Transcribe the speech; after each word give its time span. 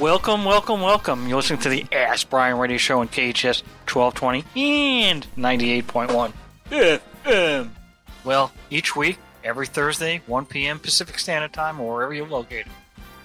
Welcome, 0.00 0.46
welcome, 0.46 0.80
welcome. 0.80 1.28
You're 1.28 1.36
listening 1.36 1.60
to 1.60 1.68
the 1.68 1.84
Ask 1.92 2.30
Brien 2.30 2.56
Radio 2.56 2.78
Show 2.78 3.00
on 3.00 3.08
KHTS 3.08 3.62
1220 3.86 4.46
and 4.56 5.26
98.1 5.36 6.32
FM. 6.70 7.70
Well, 8.24 8.50
each 8.70 8.96
week, 8.96 9.18
every 9.44 9.66
Thursday, 9.66 10.22
1 10.26 10.46
p.m. 10.46 10.78
Pacific 10.78 11.18
Standard 11.18 11.52
Time, 11.52 11.78
or 11.78 11.96
wherever 11.96 12.14
you're 12.14 12.26
located, 12.26 12.68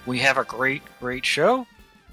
we 0.04 0.18
have 0.18 0.36
a 0.36 0.44
great, 0.44 0.82
great 1.00 1.24
show 1.24 1.66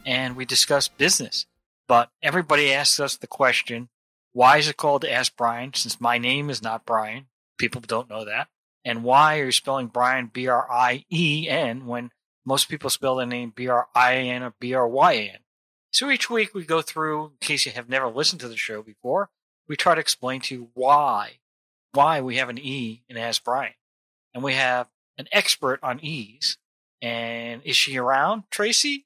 and 0.05 0.37
we 0.37 0.45
discuss 0.45 0.87
business. 0.87 1.45
But 1.89 2.09
everybody 2.21 2.71
asks 2.71 3.01
us 3.01 3.17
the 3.17 3.27
question, 3.27 3.89
why 4.31 4.59
is 4.59 4.69
it 4.69 4.77
called 4.77 5.03
Ask 5.03 5.35
Brien? 5.35 5.73
Since 5.73 5.99
my 5.99 6.17
name 6.17 6.49
is 6.49 6.61
not 6.61 6.85
Brian, 6.85 7.25
people 7.57 7.81
don't 7.81 8.09
know 8.09 8.23
that. 8.23 8.47
And 8.85 9.03
why 9.03 9.39
are 9.39 9.45
you 9.45 9.51
spelling 9.51 9.87
Brien 9.87 10.27
B 10.31 10.47
R 10.47 10.71
I 10.71 11.03
E 11.11 11.49
N 11.49 11.85
when 11.85 12.11
most 12.45 12.69
people 12.69 12.89
spell 12.89 13.15
their 13.15 13.25
name 13.25 13.53
B 13.55 13.67
R 13.67 13.87
I 13.95 14.13
A 14.13 14.29
N 14.29 14.43
or 14.43 14.53
B 14.59 14.73
R 14.73 14.87
Y 14.87 15.11
A 15.13 15.29
N? 15.29 15.39
So 15.91 16.09
each 16.09 16.29
week 16.29 16.53
we 16.53 16.65
go 16.65 16.81
through, 16.81 17.25
in 17.25 17.31
case 17.39 17.65
you 17.65 17.71
have 17.71 17.87
never 17.87 18.07
listened 18.07 18.41
to 18.41 18.47
the 18.47 18.57
show 18.57 18.81
before, 18.81 19.29
we 19.67 19.75
try 19.75 19.95
to 19.95 20.01
explain 20.01 20.41
to 20.41 20.55
you 20.55 20.69
why, 20.73 21.39
why 21.93 22.19
we 22.21 22.37
have 22.37 22.49
an 22.49 22.57
E 22.57 23.03
in 23.07 23.17
Ask 23.17 23.43
Brien. 23.43 23.73
And 24.33 24.43
we 24.43 24.53
have 24.53 24.87
an 25.17 25.27
expert 25.31 25.79
on 25.83 25.99
E's. 26.03 26.57
And 27.01 27.61
is 27.63 27.75
she 27.75 27.97
around, 27.97 28.43
Tracy? 28.49 29.05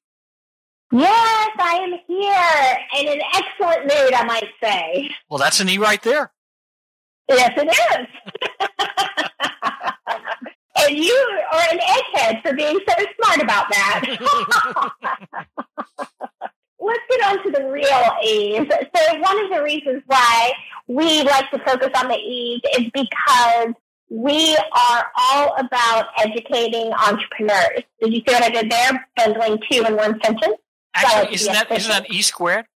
Yes, 0.92 1.50
I 1.60 1.76
am 1.82 2.00
here 2.08 3.02
in 3.02 3.08
an 3.10 3.22
excellent 3.36 3.82
mood, 3.82 4.14
I 4.14 4.24
might 4.24 4.48
say. 4.64 5.10
Well, 5.30 5.40
that's 5.40 5.60
an 5.60 5.68
E 5.68 5.78
right 5.78 6.02
there. 6.02 6.32
Yes, 7.30 7.52
it 7.58 7.68
is. 7.68 8.67
and 10.88 10.98
you 10.98 11.40
are 11.52 11.64
an 11.72 11.80
egghead 11.80 12.42
for 12.42 12.54
being 12.54 12.80
so 12.88 12.96
smart 13.22 13.42
about 13.42 13.68
that. 13.70 14.06
Let's 16.80 17.04
get 17.10 17.26
on 17.28 17.44
to 17.44 17.52
the 17.52 17.68
real 17.70 18.04
E's. 18.24 18.66
So, 18.96 19.20
one 19.20 19.44
of 19.44 19.50
the 19.52 19.62
reasons 19.64 20.04
why 20.06 20.54
we 20.88 21.24
like 21.24 21.52
to 21.52 21.60
focus 21.60 21.90
on 21.96 22.08
the 22.08 22.16
E's 22.16 22.62
is 22.80 22.90
because 22.94 23.74
we 24.10 24.56
are 24.56 25.12
all 25.18 25.54
about 25.58 26.06
educating 26.18 26.94
entrepreneurs. 26.94 27.84
Did 28.02 28.14
you 28.14 28.22
see 28.26 28.34
what 28.34 28.44
I 28.44 28.50
did 28.50 28.72
there? 28.72 29.06
Bundling 29.18 29.60
two 29.70 29.84
in 29.84 29.98
one 29.98 30.18
sentence. 30.24 30.56
Actually, 30.94 31.36
isn't 31.36 31.54
that, 31.54 31.70
isn't 31.72 31.92
that 31.92 32.10
E 32.10 32.22
squared? 32.22 32.68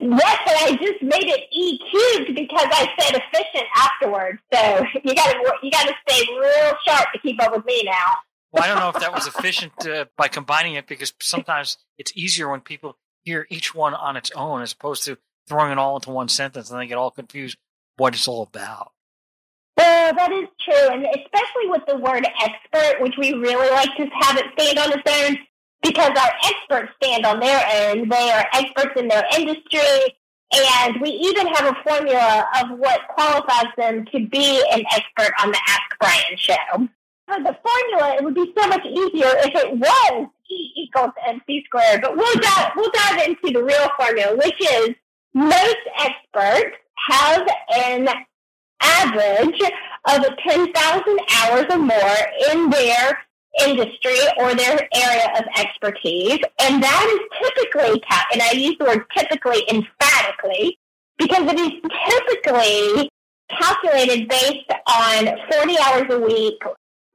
Yes, 0.00 0.38
and 0.46 0.56
I 0.60 0.78
just 0.80 1.02
made 1.02 1.28
it 1.28 1.40
E 1.52 1.78
cubed 1.78 2.34
because 2.34 2.66
I 2.70 2.88
said 2.98 3.20
efficient 3.20 3.66
afterwards. 3.76 4.38
So 4.52 4.84
you 5.04 5.14
got 5.14 5.32
to 5.32 5.52
you 5.62 5.70
got 5.70 5.88
to 5.88 5.94
stay 6.08 6.24
real 6.32 6.74
sharp 6.86 7.12
to 7.12 7.18
keep 7.20 7.42
up 7.42 7.52
with 7.52 7.64
me 7.64 7.82
now. 7.84 8.14
Well, 8.52 8.64
I 8.64 8.68
don't 8.68 8.78
know 8.78 8.88
if 8.88 9.00
that 9.00 9.12
was 9.12 9.26
efficient 9.26 9.72
uh, 9.86 10.06
by 10.16 10.28
combining 10.28 10.74
it 10.74 10.86
because 10.86 11.12
sometimes 11.20 11.76
it's 11.98 12.12
easier 12.16 12.48
when 12.48 12.60
people 12.60 12.96
hear 13.24 13.46
each 13.50 13.74
one 13.74 13.92
on 13.92 14.16
its 14.16 14.30
own 14.30 14.62
as 14.62 14.72
opposed 14.72 15.04
to 15.04 15.18
throwing 15.48 15.72
it 15.72 15.78
all 15.78 15.96
into 15.96 16.10
one 16.10 16.28
sentence 16.28 16.70
and 16.70 16.80
they 16.80 16.86
get 16.86 16.96
all 16.96 17.10
confused 17.10 17.58
what 17.96 18.14
it's 18.14 18.28
all 18.28 18.42
about. 18.42 18.92
Well, 19.76 20.14
that 20.14 20.32
is 20.32 20.48
true, 20.64 20.88
and 20.90 21.04
especially 21.04 21.68
with 21.68 21.82
the 21.86 21.98
word 21.98 22.26
expert, 22.42 23.00
which 23.00 23.14
we 23.18 23.32
really 23.32 23.70
like 23.70 23.94
to 23.96 24.06
have 24.20 24.36
it 24.36 24.46
stand 24.58 24.78
on 24.78 24.98
its 24.98 25.02
own 25.06 25.38
because 25.82 26.10
our 26.10 26.32
experts 26.44 26.92
stand 27.02 27.24
on 27.24 27.40
their 27.40 27.60
own. 27.82 28.08
They 28.08 28.30
are 28.30 28.46
experts 28.52 28.98
in 29.00 29.08
their 29.08 29.24
industry, 29.36 30.16
and 30.52 31.00
we 31.00 31.10
even 31.10 31.46
have 31.48 31.66
a 31.66 31.82
formula 31.88 32.46
of 32.62 32.78
what 32.78 33.00
qualifies 33.08 33.72
them 33.76 34.04
to 34.06 34.26
be 34.26 34.62
an 34.72 34.84
expert 34.92 35.32
on 35.42 35.50
the 35.50 35.60
Ask 35.68 35.98
Brien 36.00 36.36
show. 36.36 36.88
For 37.26 37.42
the 37.42 37.56
formula, 37.62 38.16
it 38.16 38.24
would 38.24 38.34
be 38.34 38.52
so 38.58 38.66
much 38.68 38.84
easier 38.86 39.30
if 39.44 39.54
it 39.54 39.76
was 39.76 40.28
E 40.50 40.72
equals 40.76 41.12
MC 41.26 41.62
squared, 41.66 42.00
but 42.00 42.16
we'll 42.16 42.40
dive, 42.40 42.72
we'll 42.74 42.90
dive 42.90 43.28
into 43.28 43.52
the 43.52 43.62
real 43.62 43.88
formula, 43.98 44.36
which 44.36 44.56
is 44.60 44.90
most 45.34 45.76
experts 46.00 46.76
have 47.08 47.46
an 47.76 48.08
average 48.80 49.60
of 50.08 50.24
10,000 50.46 51.18
hours 51.36 51.66
or 51.70 51.78
more 51.78 52.16
in 52.50 52.70
their 52.70 53.18
industry 53.66 54.18
or 54.38 54.54
their 54.54 54.88
area 54.94 55.28
of 55.38 55.44
expertise. 55.56 56.38
And 56.60 56.82
that 56.82 57.06
is 57.12 57.48
typically, 57.48 58.02
and 58.32 58.42
I 58.42 58.52
use 58.52 58.76
the 58.78 58.84
word 58.84 59.04
typically 59.16 59.62
emphatically, 59.70 60.78
because 61.18 61.52
it 61.52 61.58
is 61.58 61.72
typically 62.08 63.10
calculated 63.50 64.28
based 64.28 64.70
on 64.86 65.28
40 65.52 65.76
hours 65.78 66.06
a 66.10 66.20
week, 66.20 66.60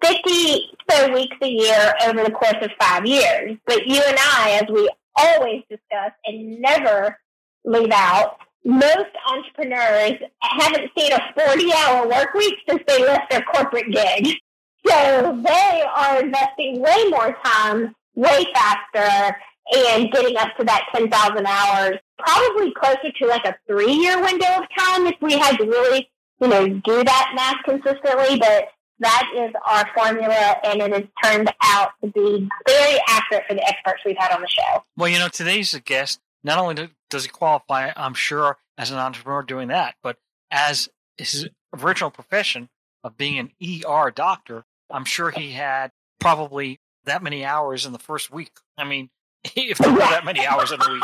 50 0.04 0.70
so 0.90 1.14
weeks 1.14 1.38
a 1.42 1.48
year 1.48 1.94
over 2.06 2.24
the 2.24 2.32
course 2.32 2.58
of 2.62 2.72
five 2.80 3.06
years. 3.06 3.58
But 3.66 3.88
you 3.88 4.02
and 4.06 4.18
I, 4.20 4.60
as 4.62 4.70
we 4.70 4.90
always 5.16 5.64
discuss 5.70 6.12
and 6.26 6.60
never 6.60 7.18
leave 7.64 7.92
out, 7.92 8.38
most 8.66 9.10
entrepreneurs 9.28 10.20
haven't 10.42 10.90
seen 10.98 11.12
a 11.12 11.34
40 11.38 11.74
hour 11.74 12.08
work 12.08 12.34
week 12.34 12.56
since 12.68 12.82
they 12.88 13.04
left 13.06 13.30
their 13.30 13.42
corporate 13.42 13.92
gig. 13.92 14.38
So 14.86 15.42
they 15.46 15.84
are 15.96 16.22
investing 16.22 16.82
way 16.82 17.06
more 17.10 17.36
time, 17.44 17.96
way 18.16 18.46
faster, 18.54 19.38
and 19.74 20.12
getting 20.12 20.38
up 20.38 20.56
to 20.58 20.66
that 20.66 20.86
10,000 20.94 21.46
hours, 21.46 21.98
probably 22.20 22.74
closer 22.74 23.12
to 23.18 23.28
like 23.28 23.46
a 23.46 23.56
three 23.68 23.94
year 23.94 24.22
window 24.22 24.48
of 24.58 24.64
time 24.78 25.08
if 25.08 25.16
we 25.22 25.34
had 25.34 25.58
to 25.58 25.66
really, 25.66 26.10
you 26.42 26.48
know, 26.48 26.68
do 26.68 27.04
that 27.04 27.32
math 27.36 27.64
consistently. 27.64 28.38
But 28.38 28.70
that 29.00 29.30
is 29.36 29.54
our 29.66 29.90
formula, 29.96 30.56
and 30.64 30.82
it 30.82 30.92
has 30.92 31.04
turned 31.24 31.54
out 31.62 31.92
to 32.04 32.12
be 32.12 32.50
very 32.68 33.00
accurate 33.08 33.44
for 33.48 33.54
the 33.54 33.68
experts 33.68 34.02
we've 34.06 34.18
had 34.18 34.34
on 34.34 34.42
the 34.42 34.48
show. 34.48 34.84
Well, 34.98 35.10
you 35.10 35.20
know, 35.20 35.30
today's 35.30 35.74
guest, 35.86 36.20
not 36.44 36.58
only 36.60 36.90
does 37.10 37.24
he 37.24 37.30
qualify, 37.30 37.92
I'm 37.96 38.14
sure, 38.14 38.58
as 38.78 38.92
an 38.92 38.98
entrepreneur 38.98 39.44
doing 39.44 39.70
that, 39.70 39.96
but 40.04 40.18
as 40.52 40.90
his 41.18 41.50
original 41.74 42.12
profession 42.12 42.70
of 43.04 43.18
being 43.18 43.40
an 43.40 43.52
ER 43.62 44.12
doctor, 44.12 44.66
I'm 44.92 45.06
sure 45.06 45.32
he 45.32 45.52
had 45.52 45.92
probably 46.20 46.80
that 47.06 47.24
many 47.24 47.46
hours 47.46 47.86
in 47.86 47.94
the 47.94 48.00
first 48.00 48.32
week. 48.32 48.52
I 48.78 48.84
mean, 48.84 49.10
if 49.56 49.78
there 49.78 49.92
were 49.92 50.00
that 50.00 50.26
many 50.26 50.46
hours 50.46 50.72
in 50.72 50.82
a 50.82 50.92
week. 50.92 51.04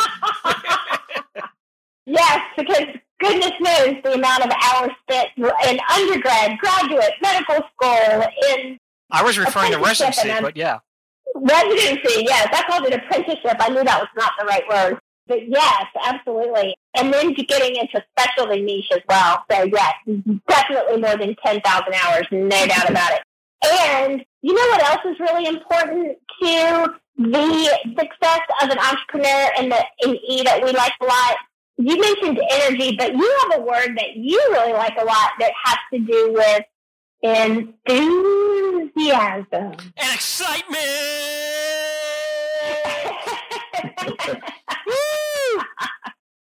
yes, 2.06 2.40
because 2.58 2.86
goodness 3.20 3.52
knows 3.60 3.96
the 4.04 4.14
amount 4.14 4.46
of 4.46 4.52
hours 4.52 4.92
spent 5.10 5.30
in 5.38 5.80
undergrad, 5.92 6.58
graduate, 6.60 7.12
medical 7.22 7.56
school, 7.74 8.24
in. 8.52 8.78
I 9.12 9.24
was 9.24 9.38
referring 9.38 9.72
to 9.72 9.80
residency, 9.80 10.30
but 10.42 10.56
yeah. 10.56 10.80
Residency, 11.36 12.26
yes. 12.26 12.48
I 12.52 12.64
called 12.68 12.86
it 12.88 12.94
apprenticeship. 12.94 13.58
I 13.60 13.70
knew 13.70 13.84
that 13.84 14.00
was 14.00 14.10
not 14.16 14.34
the 14.40 14.46
right 14.46 14.64
word. 14.70 15.00
But 15.28 15.48
yes, 15.48 15.86
absolutely. 16.06 16.76
And 16.96 17.14
then 17.14 17.34
getting 17.34 17.76
into 17.76 18.04
specialty 18.18 18.62
niche 18.62 18.90
as 18.92 19.02
well. 19.08 19.46
So 19.52 19.64
yes, 19.64 19.94
definitely 20.48 21.02
more 21.02 21.18
than 21.18 21.36
10,000 21.46 21.64
hours, 21.94 22.28
no 22.32 22.66
doubt 22.66 22.90
about 22.90 23.12
it. 23.14 23.22
And 23.64 24.25
you 24.42 24.53
know 24.53 24.68
what 24.72 24.84
else 24.84 25.02
is 25.06 25.20
really 25.20 25.46
important 25.47 26.18
to 26.42 26.94
the 27.18 27.80
success 27.97 28.42
of 28.62 28.70
an 28.70 28.78
entrepreneur 28.80 29.52
and 29.58 29.72
the 29.72 29.84
in 30.03 30.16
E 30.28 30.44
that 30.44 30.64
we 30.64 30.72
like 30.72 30.94
a 31.02 31.06
lot? 31.06 31.38
You 31.78 32.00
mentioned 32.00 32.40
energy, 32.51 32.95
but 32.98 33.13
you 33.13 33.38
have 33.42 33.60
a 33.60 33.63
word 33.63 33.98
that 33.98 34.16
you 34.16 34.39
really 34.51 34.74
like 34.74 34.95
a 35.00 35.04
lot 35.04 35.31
that 35.39 35.51
has 35.66 35.78
to 35.94 36.00
do 36.00 36.34
with 36.34 36.63
enthusiasm 37.22 37.74
and 39.51 40.13
excitement. 40.13 40.80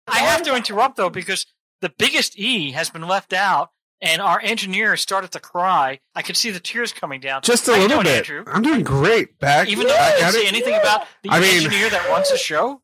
I 0.07 0.19
have 0.19 0.43
to 0.43 0.55
interrupt 0.55 0.97
though 0.97 1.09
because 1.09 1.45
the 1.81 1.89
biggest 1.89 2.37
E 2.37 2.71
has 2.71 2.89
been 2.89 3.07
left 3.07 3.33
out, 3.33 3.71
and 4.01 4.21
our 4.21 4.39
engineer 4.41 4.95
started 4.97 5.31
to 5.31 5.39
cry. 5.39 5.99
I 6.15 6.21
could 6.21 6.37
see 6.37 6.51
the 6.51 6.59
tears 6.59 6.93
coming 6.93 7.19
down. 7.19 7.41
Just 7.43 7.67
a 7.67 7.71
How 7.71 7.77
you 7.77 7.83
little 7.87 8.03
doing, 8.03 8.15
bit. 8.15 8.29
Andrew? 8.29 8.43
I'm 8.47 8.61
doing 8.61 8.83
great. 8.83 9.39
Back. 9.39 9.67
Even 9.69 9.87
though 9.87 9.95
I 9.95 10.11
didn't 10.17 10.31
say 10.33 10.45
it. 10.45 10.53
anything 10.53 10.75
about 10.75 11.05
the 11.23 11.29
I 11.31 11.39
mean- 11.39 11.55
engineer 11.57 11.89
that 11.89 12.07
runs 12.09 12.29
the 12.31 12.37
show. 12.37 12.81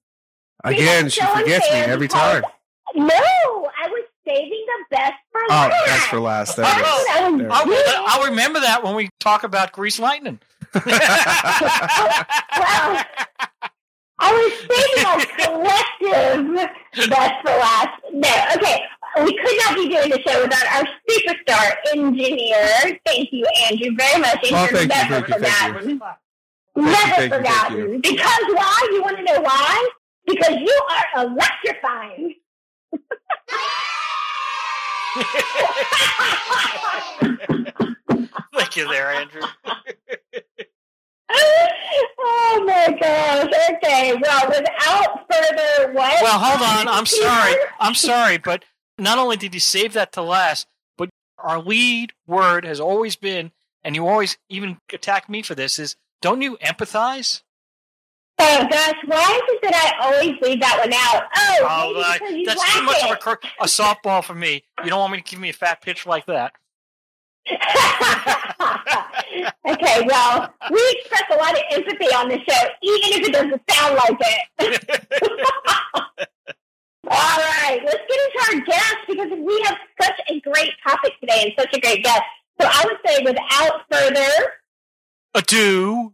Again, 0.63 1.09
she 1.09 1.21
forgets 1.25 1.69
me 1.71 1.77
every 1.77 2.07
time. 2.07 2.44
No, 2.95 3.06
I 3.13 3.88
was 3.88 4.06
saving 4.25 4.65
the 4.65 4.95
best 4.95 5.13
for 5.31 5.41
last. 5.50 5.51
Oh, 5.51 5.69
last. 5.69 5.85
that's 5.85 6.06
for 6.07 6.19
last. 6.19 6.56
There 6.56 6.65
oh, 6.67 7.06
oh, 7.09 7.35
is. 7.35 7.38
There. 7.39 7.51
I'll. 7.51 8.07
I'll 8.07 8.29
remember 8.29 8.59
that 8.62 8.83
when 8.83 8.95
we 8.95 9.09
talk 9.19 9.44
about 9.44 9.73
Grease 9.73 10.00
Lightning. 10.00 10.39
well, 10.73 10.83
I 14.17 14.31
was 14.31 14.53
saving 14.62 15.06
our 15.06 15.19
collective 15.38 17.09
best 17.09 17.33
for 17.44 17.51
last. 17.51 18.01
No, 18.13 18.45
okay. 18.56 18.81
We 19.23 19.38
could 19.38 19.57
not 19.65 19.75
be 19.75 19.88
doing 19.89 20.09
the 20.09 20.19
show 20.27 20.41
without 20.41 20.65
our 20.75 20.83
superstar 21.09 21.75
engineer. 21.94 23.00
Thank 23.06 23.29
you, 23.31 23.45
Andrew, 23.69 23.91
very 23.97 24.19
much. 24.19 24.39
Oh, 24.51 24.56
Andrew, 24.56 24.79
thank 24.79 24.81
you, 24.81 24.88
never 24.88 25.15
thank 25.15 25.27
you, 25.27 25.33
thank 25.39 25.45
forgotten. 25.45 25.89
you. 25.89 26.00
Never 26.75 26.95
thank 26.95 27.07
you, 27.07 27.13
thank 27.29 27.33
forgotten. 27.33 27.77
you. 27.77 28.00
Because 28.01 28.44
why? 28.50 28.89
You 28.91 29.01
want 29.03 29.17
to 29.17 29.23
know 29.23 29.41
why? 29.41 29.89
Because 30.27 30.56
you 30.59 30.81
are 30.89 31.06
electrifying. 31.25 32.33
Thank 38.53 38.75
you 38.77 38.88
there, 38.89 39.09
Andrew. 39.12 39.41
oh 42.19 42.63
my 42.65 42.97
gosh. 43.00 43.51
Okay. 43.71 44.15
Well, 44.21 44.47
without 44.47 45.25
further 45.31 45.94
what? 45.94 46.21
Well, 46.21 46.39
hold 46.39 46.62
on. 46.62 46.88
I'm 46.88 47.06
sorry. 47.06 47.56
I'm 47.79 47.95
sorry, 47.95 48.38
but 48.38 48.63
not 48.97 49.18
only 49.18 49.38
did 49.38 49.53
you 49.53 49.59
save 49.59 49.94
that 49.94 50.12
to 50.13 50.21
last, 50.21 50.68
but 50.97 51.09
our 51.38 51.59
lead 51.62 52.13
word 52.27 52.65
has 52.65 52.80
always 52.80 53.15
been, 53.15 53.51
and 53.83 53.95
you 53.95 54.07
always 54.07 54.38
even 54.50 54.77
attack 54.94 55.30
me 55.30 55.42
for 55.42 55.56
this, 55.56 55.80
is 55.80 55.95
don't 56.21 56.42
you 56.42 56.57
empathize? 56.57 57.42
Oh 58.38 58.68
gosh, 58.69 58.95
why 59.06 59.21
is 59.21 59.42
it 59.47 59.62
that 59.62 59.94
I 59.97 60.06
always 60.06 60.36
leave 60.42 60.59
that 60.59 60.77
one 60.80 60.92
out? 60.94 61.24
Oh, 61.38 61.68
Oh, 61.69 61.94
maybe 61.94 62.03
uh, 62.03 62.13
because 62.13 62.36
you 62.36 62.45
that's 62.45 62.74
too 62.74 62.83
much 62.83 63.03
of 63.03 63.12
a, 63.12 63.15
cur- 63.15 63.39
a 63.62 63.65
softball 63.65 64.24
for 64.24 64.36
me. 64.36 64.63
You 64.83 64.89
don't 64.89 65.00
want 65.00 65.13
me 65.13 65.19
to 65.19 65.24
give 65.24 65.39
me 65.39 65.50
a 65.50 65.53
fat 65.53 65.81
pitch 65.81 66.06
like 66.06 66.25
that. 66.25 66.51
okay, 69.69 70.01
well, 70.07 70.53
we 70.71 70.98
express 71.00 71.24
a 71.31 71.36
lot 71.36 71.53
of 71.53 71.62
empathy 71.71 72.07
on 72.07 72.27
the 72.27 72.39
show, 72.39 72.68
even 72.81 73.13
if 73.13 73.27
it 73.27 73.33
doesn't 73.33 73.62
sound 73.69 73.95
like 73.95 74.18
it. 74.59 76.27
All 77.07 77.37
right, 77.37 77.79
let's 77.85 78.03
get 78.09 78.19
into 78.25 78.39
our 78.47 78.65
guest 78.65 78.95
because 79.07 79.31
we 79.31 79.61
have 79.65 79.77
such 80.01 80.19
a 80.29 80.39
great 80.41 80.71
topic 80.85 81.13
today 81.19 81.43
and 81.43 81.53
such 81.57 81.73
a 81.73 81.79
great 81.79 82.03
guest. 82.03 82.21
So 82.59 82.67
I 82.71 82.83
would 82.85 82.97
say, 83.05 83.23
without 83.23 83.81
further 83.91 84.53
Ado. 85.33 86.13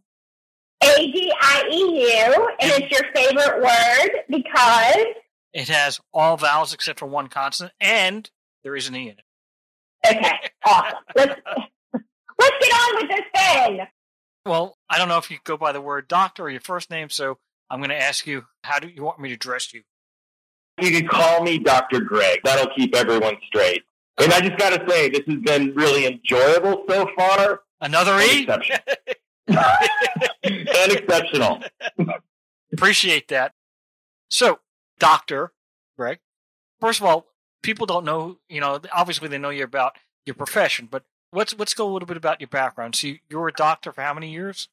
A 0.83 1.11
D 1.11 1.31
I 1.39 1.63
E 1.71 2.01
U, 2.01 2.49
and 2.59 2.71
it's 2.83 2.91
your 2.91 3.11
favorite 3.13 3.61
word 3.61 4.23
because 4.29 5.05
It 5.53 5.67
has 5.69 5.99
all 6.11 6.37
vowels 6.37 6.73
except 6.73 6.97
for 6.99 7.05
one 7.05 7.27
consonant, 7.27 7.73
and 7.79 8.29
there 8.63 8.75
is 8.75 8.87
an 8.87 8.95
E 8.95 9.09
in 9.09 9.09
it. 9.09 9.25
okay, 10.17 10.39
awesome. 10.65 10.97
Let's 11.15 11.39
let's 11.93 12.55
get 12.59 12.73
on 12.73 12.95
with 12.95 13.09
this 13.09 13.25
thing. 13.35 13.79
Well, 14.47 14.75
I 14.89 14.97
don't 14.97 15.07
know 15.07 15.19
if 15.19 15.29
you 15.29 15.37
go 15.43 15.55
by 15.55 15.71
the 15.71 15.81
word 15.81 16.07
doctor 16.07 16.43
or 16.45 16.49
your 16.49 16.61
first 16.61 16.89
name, 16.89 17.09
so 17.11 17.37
I'm 17.69 17.79
going 17.79 17.91
to 17.91 18.01
ask 18.01 18.25
you, 18.25 18.45
how 18.63 18.79
do 18.79 18.87
you 18.87 19.03
want 19.03 19.19
me 19.19 19.29
to 19.29 19.35
address 19.35 19.71
you? 19.71 19.83
You 20.81 20.91
can 20.91 21.07
call 21.07 21.43
me 21.43 21.59
Dr. 21.59 22.01
Greg. 22.01 22.39
That'll 22.43 22.73
keep 22.75 22.95
everyone 22.95 23.37
straight. 23.47 23.83
And 24.19 24.33
I 24.33 24.41
just 24.41 24.57
got 24.57 24.69
to 24.69 24.89
say, 24.89 25.09
this 25.09 25.21
has 25.27 25.39
been 25.39 25.73
really 25.75 26.05
enjoyable 26.05 26.83
so 26.89 27.07
far. 27.15 27.61
Another 27.79 28.19
E? 28.19 28.47
and 29.47 30.91
exceptional. 30.91 31.63
Appreciate 32.73 33.27
that. 33.29 33.53
So, 34.29 34.59
Doctor 34.99 35.51
Greg, 35.97 36.19
first 36.79 36.99
of 36.99 37.05
all, 37.05 37.27
people 37.63 37.85
don't 37.85 38.05
know, 38.05 38.37
you 38.49 38.61
know, 38.61 38.79
obviously 38.93 39.27
they 39.27 39.37
know 39.37 39.49
you 39.49 39.63
about 39.63 39.97
your 40.25 40.35
profession, 40.35 40.87
but 40.89 41.03
let's 41.33 41.55
let's 41.57 41.73
go 41.73 41.89
a 41.89 41.91
little 41.91 42.05
bit 42.05 42.17
about 42.17 42.39
your 42.39 42.47
background. 42.47 42.95
So, 42.95 43.07
you, 43.07 43.19
you 43.29 43.39
were 43.39 43.47
a 43.47 43.53
doctor 43.53 43.91
for 43.91 44.01
how 44.01 44.13
many 44.13 44.31
years? 44.31 44.69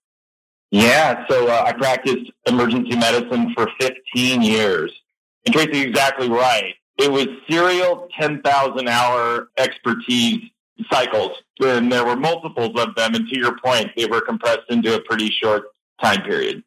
Yeah, 0.71 1.25
so 1.29 1.49
uh, 1.49 1.65
I 1.67 1.73
practiced 1.73 2.31
emergency 2.47 2.95
medicine 2.97 3.55
for 3.55 3.71
15 3.81 4.43
years. 4.43 4.93
And 5.49 5.55
Tracy's 5.55 5.87
exactly 5.87 6.29
right. 6.29 6.75
It 6.99 7.11
was 7.11 7.27
serial 7.49 8.07
10,000 8.21 8.87
hour 8.87 9.49
expertise 9.57 10.43
cycles, 10.93 11.39
and 11.61 11.91
there 11.91 12.05
were 12.05 12.17
multiples 12.17 12.79
of 12.79 12.95
them. 12.97 13.15
And 13.15 13.27
to 13.27 13.39
your 13.39 13.57
point, 13.59 13.93
they 13.97 14.05
were 14.05 14.21
compressed 14.21 14.69
into 14.69 14.95
a 14.95 15.01
pretty 15.01 15.31
short 15.31 15.69
time 16.03 16.21
period. 16.21 16.65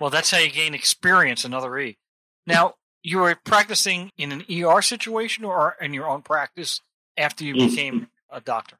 Well, 0.00 0.10
that's 0.10 0.32
how 0.32 0.38
you 0.38 0.50
gain 0.50 0.74
experience, 0.74 1.44
another 1.44 1.78
E. 1.78 1.96
Now, 2.44 2.74
you 3.04 3.18
were 3.18 3.36
practicing 3.44 4.10
in 4.18 4.32
an 4.32 4.44
ER 4.50 4.82
situation 4.82 5.44
or 5.44 5.76
in 5.80 5.94
your 5.94 6.08
own 6.08 6.22
practice 6.22 6.80
after 7.16 7.44
you 7.44 7.54
Mm. 7.54 7.70
became 7.70 8.08
a 8.30 8.40
doctor? 8.40 8.78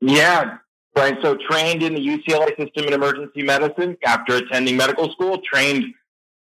Yeah, 0.00 0.58
right. 0.94 1.18
So 1.22 1.36
trained 1.50 1.82
in 1.82 1.94
the 1.94 2.00
UCLA 2.00 2.56
system 2.56 2.84
in 2.84 2.92
emergency 2.92 3.42
medicine 3.42 3.96
after 4.04 4.36
attending 4.36 4.76
medical 4.76 5.10
school. 5.10 5.38
Trained 5.38 5.92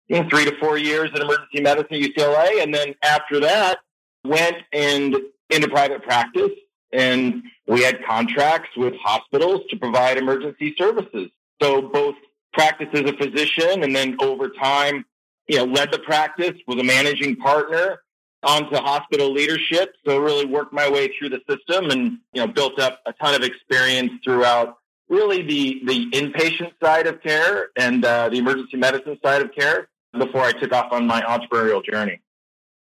in 0.09 0.29
three 0.29 0.45
to 0.45 0.55
four 0.59 0.77
years 0.77 1.09
in 1.15 1.21
emergency 1.21 1.61
medicine 1.61 1.95
at 1.95 2.01
UCLA, 2.01 2.61
and 2.61 2.73
then 2.73 2.94
after 3.01 3.39
that 3.39 3.79
went 4.25 4.57
and 4.71 5.15
into 5.50 5.67
private 5.67 6.03
practice. 6.03 6.51
And 6.91 7.44
we 7.67 7.81
had 7.81 8.03
contracts 8.05 8.69
with 8.77 8.94
hospitals 9.01 9.61
to 9.69 9.77
provide 9.77 10.17
emergency 10.17 10.75
services. 10.77 11.29
So 11.61 11.81
both 11.81 12.15
practice 12.53 12.88
as 12.94 13.09
a 13.09 13.13
physician, 13.13 13.83
and 13.83 13.95
then 13.95 14.15
over 14.21 14.50
time, 14.50 15.05
you 15.47 15.57
know, 15.57 15.65
led 15.65 15.91
the 15.91 16.00
practice, 16.00 16.53
was 16.67 16.79
a 16.79 16.83
managing 16.83 17.35
partner 17.38 18.03
onto 18.44 18.75
hospital 18.75 19.31
leadership. 19.31 19.95
So 20.05 20.19
really 20.19 20.45
worked 20.45 20.73
my 20.73 20.89
way 20.89 21.09
through 21.17 21.29
the 21.29 21.41
system 21.50 21.89
and, 21.89 22.19
you 22.33 22.45
know, 22.45 22.47
built 22.47 22.79
up 22.79 23.01
a 23.05 23.13
ton 23.13 23.33
of 23.33 23.41
experience 23.41 24.11
throughout 24.23 24.77
really 25.09 25.41
the, 25.41 25.81
the 25.85 26.11
inpatient 26.11 26.73
side 26.81 27.07
of 27.07 27.21
care 27.21 27.69
and 27.77 28.05
uh, 28.05 28.29
the 28.29 28.38
emergency 28.38 28.77
medicine 28.77 29.17
side 29.23 29.41
of 29.41 29.53
care 29.53 29.88
before 30.18 30.42
I 30.42 30.51
took 30.51 30.71
off 30.71 30.92
on 30.92 31.07
my 31.07 31.21
entrepreneurial 31.21 31.83
journey. 31.83 32.21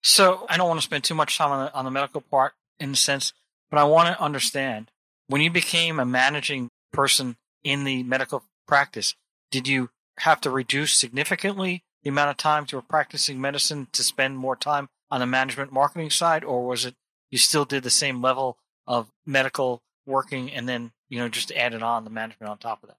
So 0.02 0.46
I 0.50 0.58
don't 0.58 0.68
want 0.68 0.80
to 0.80 0.86
spend 0.86 1.04
too 1.04 1.16
much 1.16 1.38
time 1.38 1.52
on 1.52 1.66
the, 1.66 1.74
on 1.74 1.86
the 1.86 1.92
medical 1.92 2.22
part 2.22 2.54
in 2.80 2.92
the 2.92 2.98
sense, 2.98 3.34
but 3.72 3.80
I 3.80 3.86
want 3.86 4.08
to 4.10 4.22
understand 4.22 4.92
when 5.28 5.42
you 5.42 5.50
became 5.50 6.00
a 6.00 6.06
managing 6.06 6.70
person 6.92 7.38
in 7.64 7.86
the 7.86 8.04
medical 8.04 8.44
practice, 8.68 9.16
did 9.52 9.68
you 9.68 9.90
have 10.20 10.42
to 10.42 10.50
reduce 10.50 10.94
significantly 10.94 11.84
the 12.04 12.10
amount 12.10 12.30
of 12.30 12.38
time 12.38 12.66
you 12.72 12.78
were 12.78 12.82
practicing 12.82 13.40
medicine 13.40 13.88
to 13.94 14.04
spend 14.04 14.38
more 14.38 14.56
time 14.56 14.90
on 15.10 15.20
the 15.20 15.26
management 15.26 15.72
marketing 15.72 16.10
side, 16.10 16.44
or 16.44 16.66
was 16.66 16.86
it 16.86 16.96
you 17.32 17.38
still 17.38 17.66
did 17.66 17.84
the 17.84 17.90
same 17.90 18.22
level 18.22 18.58
of 18.86 19.10
medical 19.26 19.82
working 20.06 20.52
and 20.52 20.68
then 20.68 20.92
you 21.08 21.18
know 21.18 21.30
just 21.30 21.52
added 21.54 21.82
on 21.82 22.04
the 22.04 22.10
management 22.10 22.52
on 22.52 22.58
top 22.58 22.84
of 22.84 22.90
that? 22.90 22.98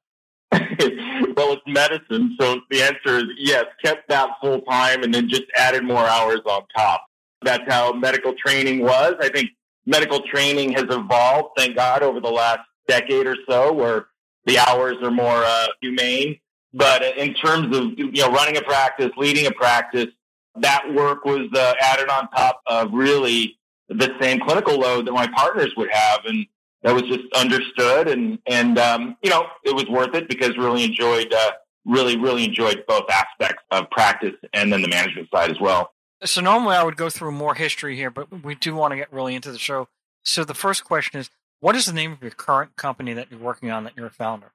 well, 1.37 1.53
it's 1.53 1.63
medicine. 1.67 2.37
So 2.41 2.61
the 2.71 2.83
answer 2.83 3.19
is 3.19 3.25
yes, 3.39 3.65
kept 3.85 4.09
that 4.09 4.31
full 4.41 4.61
time 4.63 5.03
and 5.03 5.13
then 5.13 5.29
just 5.29 5.45
added 5.57 5.85
more 5.85 6.07
hours 6.07 6.41
on 6.47 6.63
top. 6.77 7.05
That's 7.43 7.65
how 7.69 7.93
medical 7.93 8.35
training 8.35 8.81
was. 8.81 9.15
I 9.21 9.29
think 9.29 9.51
medical 9.87 10.21
training 10.21 10.73
has 10.73 10.85
evolved, 10.85 11.51
thank 11.57 11.77
God, 11.77 12.03
over 12.03 12.21
the 12.21 12.31
last 12.31 12.61
decade 12.89 13.27
or 13.27 13.37
so, 13.49 13.73
where 13.73 14.07
the 14.47 14.59
hours 14.59 14.97
are 15.03 15.11
more 15.11 15.45
uh, 15.45 15.67
humane. 15.81 16.39
But 16.73 17.03
in 17.17 17.35
terms 17.35 17.77
of 17.77 17.99
you 17.99 18.11
know 18.13 18.31
running 18.31 18.57
a 18.57 18.63
practice, 18.63 19.11
leading 19.17 19.47
a 19.47 19.53
practice, 19.53 20.09
that 20.57 20.93
work 20.93 21.25
was 21.25 21.49
uh, 21.55 21.75
added 21.81 22.09
on 22.09 22.29
top 22.31 22.61
of 22.67 22.93
really 22.93 23.59
the 23.89 24.15
same 24.21 24.41
clinical 24.41 24.79
load 24.79 25.07
that 25.07 25.13
my 25.13 25.27
partners 25.29 25.73
would 25.77 25.91
have, 25.91 26.21
and 26.25 26.47
that 26.85 26.95
was 26.95 27.03
just 27.03 27.25
understood. 27.35 28.09
And 28.09 28.39
and 28.47 28.79
um, 28.79 29.17
you 29.23 29.31
know 29.31 29.47
it 29.65 29.75
was 29.75 29.87
worth 29.87 30.15
it 30.15 30.29
because 30.29 30.57
really 30.57 30.85
enjoyed 30.85 31.33
uh, 31.33 31.53
really 31.85 32.17
really 32.17 32.45
enjoyed 32.45 32.85
both 32.87 33.11
aspects 33.11 33.65
of 33.73 33.91
practice 33.91 34.35
and 34.53 34.73
then 34.73 34.83
the 34.83 34.89
management 34.89 35.29
side 35.35 35.51
as 35.51 35.61
well. 35.61 35.93
So 36.23 36.41
normally 36.41 36.77
I 36.77 36.85
would 36.85 36.97
go 36.97 37.11
through 37.11 37.33
more 37.33 37.55
history 37.55 37.97
here, 37.97 38.11
but 38.11 38.45
we 38.45 38.55
do 38.55 38.75
want 38.75 38.93
to 38.93 38.97
get 38.97 39.13
really 39.13 39.35
into 39.35 39.51
the 39.51 39.59
show. 39.59 39.89
So 40.23 40.45
the 40.45 40.55
first 40.55 40.85
question 40.85 41.21
is, 41.21 41.29
what 41.61 41.77
is 41.77 41.85
the 41.85 41.93
name 41.93 42.13
of 42.13 42.23
your 42.23 42.31
current 42.31 42.77
company 42.77 43.13
that 43.13 43.31
you're 43.31 43.41
working 43.41 43.71
on 43.71 43.85
that 43.85 43.93
you're 43.97 44.07
a 44.07 44.11
founder? 44.11 44.53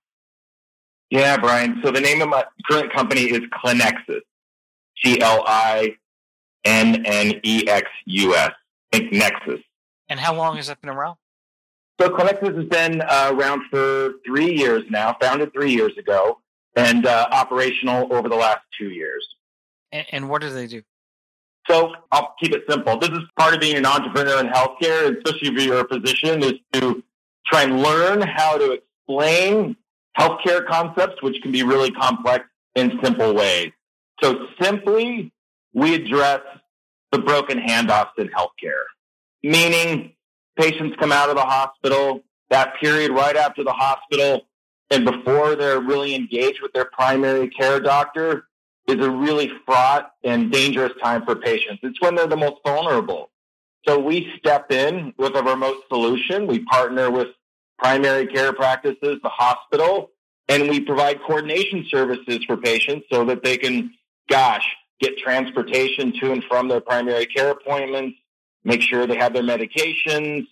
Yeah, 1.12 1.38
Brien. 1.38 1.80
So 1.84 1.92
the 1.92 2.02
name 2.02 2.22
of 2.22 2.30
my 2.30 2.46
current 2.70 2.94
company 2.94 3.24
is 3.24 3.42
ClinNEXUS. 3.64 4.22
C 5.04 5.20
L 5.22 5.44
I 5.48 5.96
N 6.66 7.06
N 7.06 7.40
E 7.44 7.68
X 7.68 7.88
U 8.06 8.36
S. 8.36 8.52
Think 8.92 9.14
Nexus. 9.14 9.60
And 10.08 10.20
how 10.20 10.36
long 10.36 10.56
has 10.58 10.68
that 10.68 10.82
been 10.82 10.90
around? 10.90 11.18
So 12.00 12.10
ClinNEXUS 12.10 12.56
has 12.56 12.66
been 12.66 13.02
uh, 13.02 13.32
around 13.34 13.64
for 13.70 14.14
three 14.26 14.56
years 14.56 14.84
now, 14.90 15.18
founded 15.20 15.52
three 15.52 15.74
years 15.74 15.98
ago, 15.98 16.40
and 16.76 17.06
uh, 17.06 17.28
operational 17.32 18.14
over 18.14 18.30
the 18.30 18.36
last 18.36 18.62
two 18.78 18.90
years. 18.90 19.28
And, 19.92 20.06
and 20.12 20.30
what 20.30 20.42
do 20.42 20.50
they 20.50 20.68
do? 20.68 20.82
So 21.70 21.94
I'll 22.12 22.36
keep 22.42 22.54
it 22.54 22.64
simple. 22.70 22.98
This 22.98 23.10
is 23.10 23.20
part 23.38 23.54
of 23.54 23.60
being 23.60 23.76
an 23.76 23.86
entrepreneur 23.86 24.40
in 24.40 24.48
healthcare, 24.48 25.16
especially 25.18 25.50
if 25.50 25.62
you're 25.62 25.82
a 25.82 25.88
physician, 25.88 26.42
is 26.42 26.54
to 26.74 27.04
try 27.46 27.64
and 27.64 27.82
learn 27.82 28.22
how 28.22 28.58
to 28.58 28.72
explain 28.72 29.76
healthcare 30.18 30.66
concepts, 30.66 31.22
which 31.22 31.42
can 31.42 31.52
be 31.52 31.64
really 31.64 31.92
complex 31.92 32.46
in 32.76 32.98
simple 33.04 33.36
ways. 33.36 33.72
So 34.22 34.48
simply, 34.62 35.34
we 35.74 35.96
address 35.96 36.42
the 37.12 37.20
broken 37.20 37.60
handoffs 37.60 38.18
in 38.18 38.30
healthcare, 38.30 38.86
meaning 39.44 40.14
patients 40.60 40.96
come 41.00 41.12
out 41.12 41.30
of 41.30 41.36
the 41.36 41.42
hospital, 41.42 42.22
that 42.50 42.76
period 42.80 43.12
right 43.12 43.36
after 43.36 43.64
the 43.64 43.72
hospital 43.72 44.46
and 44.92 45.06
before 45.06 45.56
they're 45.56 45.80
really 45.80 46.16
engaged 46.16 46.62
with 46.62 46.74
their 46.74 46.86
primary 46.86 47.48
care 47.50 47.80
doctor 47.80 48.48
is 48.88 49.06
a 49.06 49.10
really 49.10 49.52
fraught 49.66 50.12
and 50.24 50.52
dangerous 50.52 50.94
time 51.02 51.24
for 51.24 51.36
patients. 51.36 51.80
It's 51.84 52.02
when 52.02 52.16
they're 52.16 52.28
the 52.28 52.36
most 52.36 52.58
vulnerable. 52.66 53.30
So 53.88 54.00
we 54.00 54.34
step 54.38 54.72
in 54.72 55.14
with 55.18 55.36
a 55.36 55.44
remote 55.44 55.84
solution. 55.90 56.48
We 56.48 56.66
partner 56.66 57.12
with 57.12 57.30
primary 57.78 58.28
care 58.28 58.52
practices, 58.52 59.20
the 59.24 59.30
hospital, 59.30 60.12
and 60.48 60.68
we 60.70 60.80
provide 60.80 61.22
coordination 61.22 61.86
services 61.90 62.44
for 62.46 62.58
patients 62.58 63.06
so 63.12 63.24
that 63.26 63.44
they 63.44 63.58
can, 63.58 63.92
gosh, 64.28 64.66
get 65.00 65.18
transportation 65.20 66.12
to 66.20 66.32
and 66.32 66.44
from 66.46 66.68
their 66.68 66.82
primary 66.82 67.28
care 67.28 67.52
appointments, 67.52 68.18
make 68.64 68.82
sure 68.82 69.08
they 69.08 69.18
have 69.18 69.34
their 69.34 69.44
medications, 69.44 70.48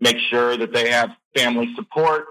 make 0.00 0.18
sure 0.18 0.56
that 0.56 0.72
they 0.72 0.90
have 0.90 1.10
family 1.36 1.72
support. 1.74 2.26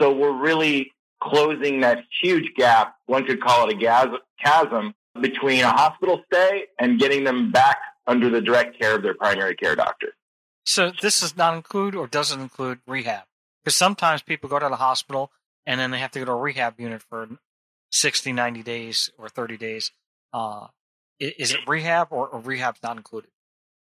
So 0.00 0.12
we're 0.12 0.38
really 0.38 0.92
closing 1.22 1.80
that 1.80 2.04
huge 2.22 2.54
gap. 2.56 2.94
One 3.06 3.26
could 3.26 3.42
call 3.42 3.68
it 3.68 3.82
a 3.82 4.18
chasm 4.42 4.94
between 5.20 5.62
a 5.62 5.70
hospital 5.70 6.22
stay 6.32 6.66
and 6.78 6.98
getting 6.98 7.24
them 7.24 7.50
back 7.50 7.78
under 8.06 8.30
the 8.30 8.40
direct 8.40 8.78
care 8.78 8.94
of 8.96 9.02
their 9.02 9.14
primary 9.14 9.56
care 9.56 9.74
doctor. 9.74 10.14
So 10.64 10.92
this 11.02 11.20
does 11.20 11.36
not 11.36 11.54
include 11.54 11.94
or 11.94 12.06
doesn't 12.06 12.40
include 12.40 12.80
rehab 12.86 13.24
because 13.64 13.76
sometimes 13.76 14.22
people 14.22 14.48
go 14.48 14.58
to 14.58 14.68
the 14.68 14.76
hospital 14.76 15.32
and 15.66 15.80
then 15.80 15.90
they 15.90 15.98
have 15.98 16.12
to 16.12 16.20
go 16.20 16.24
to 16.26 16.32
a 16.32 16.36
rehab 16.36 16.78
unit 16.78 17.02
for 17.02 17.28
60, 17.90 18.32
90 18.32 18.62
days 18.62 19.10
or 19.18 19.28
30 19.28 19.56
days. 19.56 19.92
Uh, 20.32 20.68
is 21.18 21.52
it 21.52 21.60
rehab 21.66 22.08
or, 22.10 22.28
or 22.28 22.40
not 22.82 22.96
included? 22.96 23.30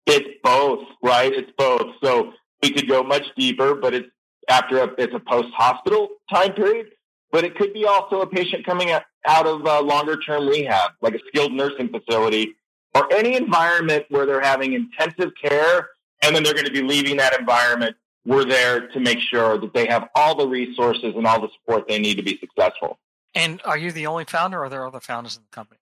It's 0.07 0.29
both, 0.43 0.85
right? 1.03 1.33
It's 1.33 1.51
both. 1.57 1.95
So 2.03 2.33
we 2.63 2.71
could 2.71 2.89
go 2.89 3.03
much 3.03 3.25
deeper, 3.37 3.75
but 3.75 3.95
it's 3.95 4.09
after 4.49 4.79
a, 4.79 4.95
it's 4.99 5.15
a 5.15 5.21
post 5.21 5.49
hospital 5.55 6.09
time 6.33 6.53
period. 6.53 6.89
But 7.31 7.45
it 7.45 7.57
could 7.57 7.73
be 7.73 7.87
also 7.87 8.21
a 8.21 8.27
patient 8.27 8.67
coming 8.67 8.91
out 8.91 9.47
of 9.47 9.67
uh, 9.67 9.81
longer 9.81 10.17
term 10.17 10.47
rehab, 10.47 10.93
like 11.01 11.15
a 11.15 11.21
skilled 11.29 11.53
nursing 11.53 11.89
facility 11.89 12.55
or 12.95 13.13
any 13.13 13.37
environment 13.37 14.05
where 14.11 14.27
they're 14.27 14.43
having 14.43 14.75
intensive 14.75 15.33
care 15.43 15.89
and 16.23 16.35
then 16.35 16.43
they're 16.43 16.55
going 16.55 16.67
to 16.67 16.73
be 16.73 16.83
leaving 16.83 17.17
that 17.17 17.39
environment. 17.39 17.97
We're 18.25 18.45
there 18.45 18.89
to 18.89 19.01
make 19.01 19.19
sure 19.19 19.59
that 19.59 19.75
they 19.75 19.87
have 19.89 20.09
all 20.15 20.37
the 20.37 20.47
resources 20.47 21.15
and 21.17 21.27
all 21.27 21.41
the 21.41 21.49
support 21.59 21.89
they 21.89 21.99
need 21.99 22.17
to 22.19 22.23
be 22.23 22.39
successful. 22.39 22.99
And 23.35 23.61
are 23.65 23.79
you 23.79 23.91
the 23.93 24.07
only 24.07 24.25
founder 24.25 24.59
or 24.59 24.67
are 24.67 24.69
there 24.69 24.87
other 24.87 25.01
founders 25.01 25.37
in 25.37 25.43
the 25.43 25.55
company? 25.55 25.81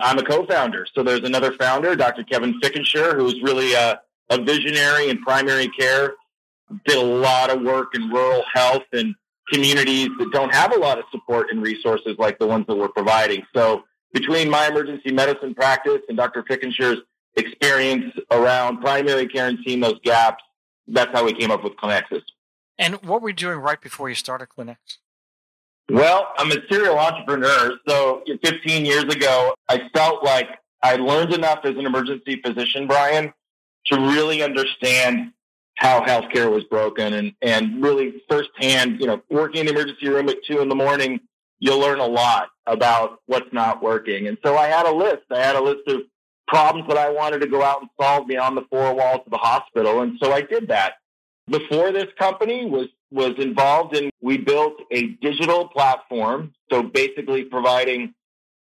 I'm 0.00 0.18
a 0.18 0.22
co-founder. 0.22 0.86
So 0.94 1.02
there's 1.02 1.24
another 1.24 1.52
founder, 1.52 1.94
Dr. 1.94 2.24
Kevin 2.24 2.60
Fickenshire, 2.60 3.14
who's 3.14 3.40
really 3.42 3.74
a, 3.74 4.00
a 4.30 4.40
visionary 4.42 5.08
in 5.08 5.20
primary 5.22 5.68
care, 5.68 6.14
did 6.86 6.96
a 6.96 7.02
lot 7.02 7.50
of 7.50 7.62
work 7.62 7.94
in 7.94 8.08
rural 8.10 8.42
health 8.52 8.84
and 8.92 9.14
communities 9.52 10.08
that 10.18 10.30
don't 10.32 10.54
have 10.54 10.74
a 10.74 10.78
lot 10.78 10.98
of 10.98 11.04
support 11.10 11.48
and 11.50 11.62
resources 11.62 12.16
like 12.18 12.38
the 12.38 12.46
ones 12.46 12.66
that 12.68 12.76
we're 12.76 12.88
providing. 12.88 13.42
So 13.54 13.82
between 14.12 14.48
my 14.48 14.68
emergency 14.68 15.12
medicine 15.12 15.54
practice 15.54 16.00
and 16.08 16.16
Dr. 16.16 16.42
Fickenshire's 16.44 17.00
experience 17.36 18.14
around 18.30 18.80
primary 18.80 19.26
care 19.26 19.48
and 19.48 19.58
seeing 19.66 19.80
those 19.80 19.98
gaps, 20.04 20.42
that's 20.86 21.12
how 21.12 21.24
we 21.24 21.32
came 21.32 21.50
up 21.50 21.62
with 21.62 21.74
ClinNEXUS. 21.76 22.22
And 22.78 22.94
what 23.02 23.22
were 23.22 23.28
you 23.28 23.34
doing 23.34 23.58
right 23.58 23.80
before 23.80 24.08
you 24.08 24.14
started 24.14 24.48
Clinex? 24.48 24.76
Well, 25.90 26.32
I'm 26.38 26.52
a 26.52 26.56
serial 26.70 26.98
entrepreneur. 26.98 27.78
So 27.88 28.22
15 28.44 28.84
years 28.86 29.04
ago, 29.04 29.54
I 29.68 29.88
felt 29.92 30.22
like 30.22 30.48
I 30.82 30.96
learned 30.96 31.34
enough 31.34 31.60
as 31.64 31.76
an 31.76 31.84
emergency 31.84 32.40
physician, 32.44 32.86
Brien, 32.86 33.32
to 33.86 33.96
really 33.96 34.42
understand 34.42 35.32
how 35.76 36.00
healthcare 36.02 36.50
was 36.50 36.64
broken 36.64 37.14
and, 37.14 37.32
and 37.42 37.82
really 37.82 38.22
firsthand, 38.28 39.00
you 39.00 39.06
know, 39.06 39.20
working 39.30 39.60
in 39.60 39.66
the 39.66 39.72
emergency 39.72 40.08
room 40.08 40.28
at 40.28 40.36
two 40.44 40.60
in 40.60 40.68
the 40.68 40.74
morning, 40.74 41.18
you'll 41.58 41.80
learn 41.80 41.98
a 41.98 42.06
lot 42.06 42.50
about 42.66 43.18
what's 43.26 43.52
not 43.52 43.82
working. 43.82 44.28
And 44.28 44.38
so 44.44 44.56
I 44.56 44.66
had 44.68 44.86
a 44.86 44.92
list. 44.92 45.22
I 45.30 45.38
had 45.38 45.56
a 45.56 45.62
list 45.62 45.88
of 45.88 46.02
problems 46.46 46.86
that 46.88 46.98
I 46.98 47.10
wanted 47.10 47.40
to 47.40 47.46
go 47.46 47.62
out 47.62 47.80
and 47.80 47.90
solve 48.00 48.28
beyond 48.28 48.56
the 48.56 48.64
four 48.70 48.94
walls 48.94 49.22
of 49.24 49.30
the 49.30 49.38
hospital. 49.38 50.02
And 50.02 50.18
so 50.22 50.32
I 50.32 50.42
did 50.42 50.68
that. 50.68 50.94
Before 51.48 51.90
this 51.92 52.06
company 52.18 52.66
was 52.66 52.86
was 53.10 53.34
involved 53.38 53.96
in 53.96 54.10
we 54.20 54.38
built 54.38 54.74
a 54.90 55.08
digital 55.20 55.68
platform. 55.68 56.52
So 56.70 56.82
basically 56.82 57.44
providing 57.44 58.14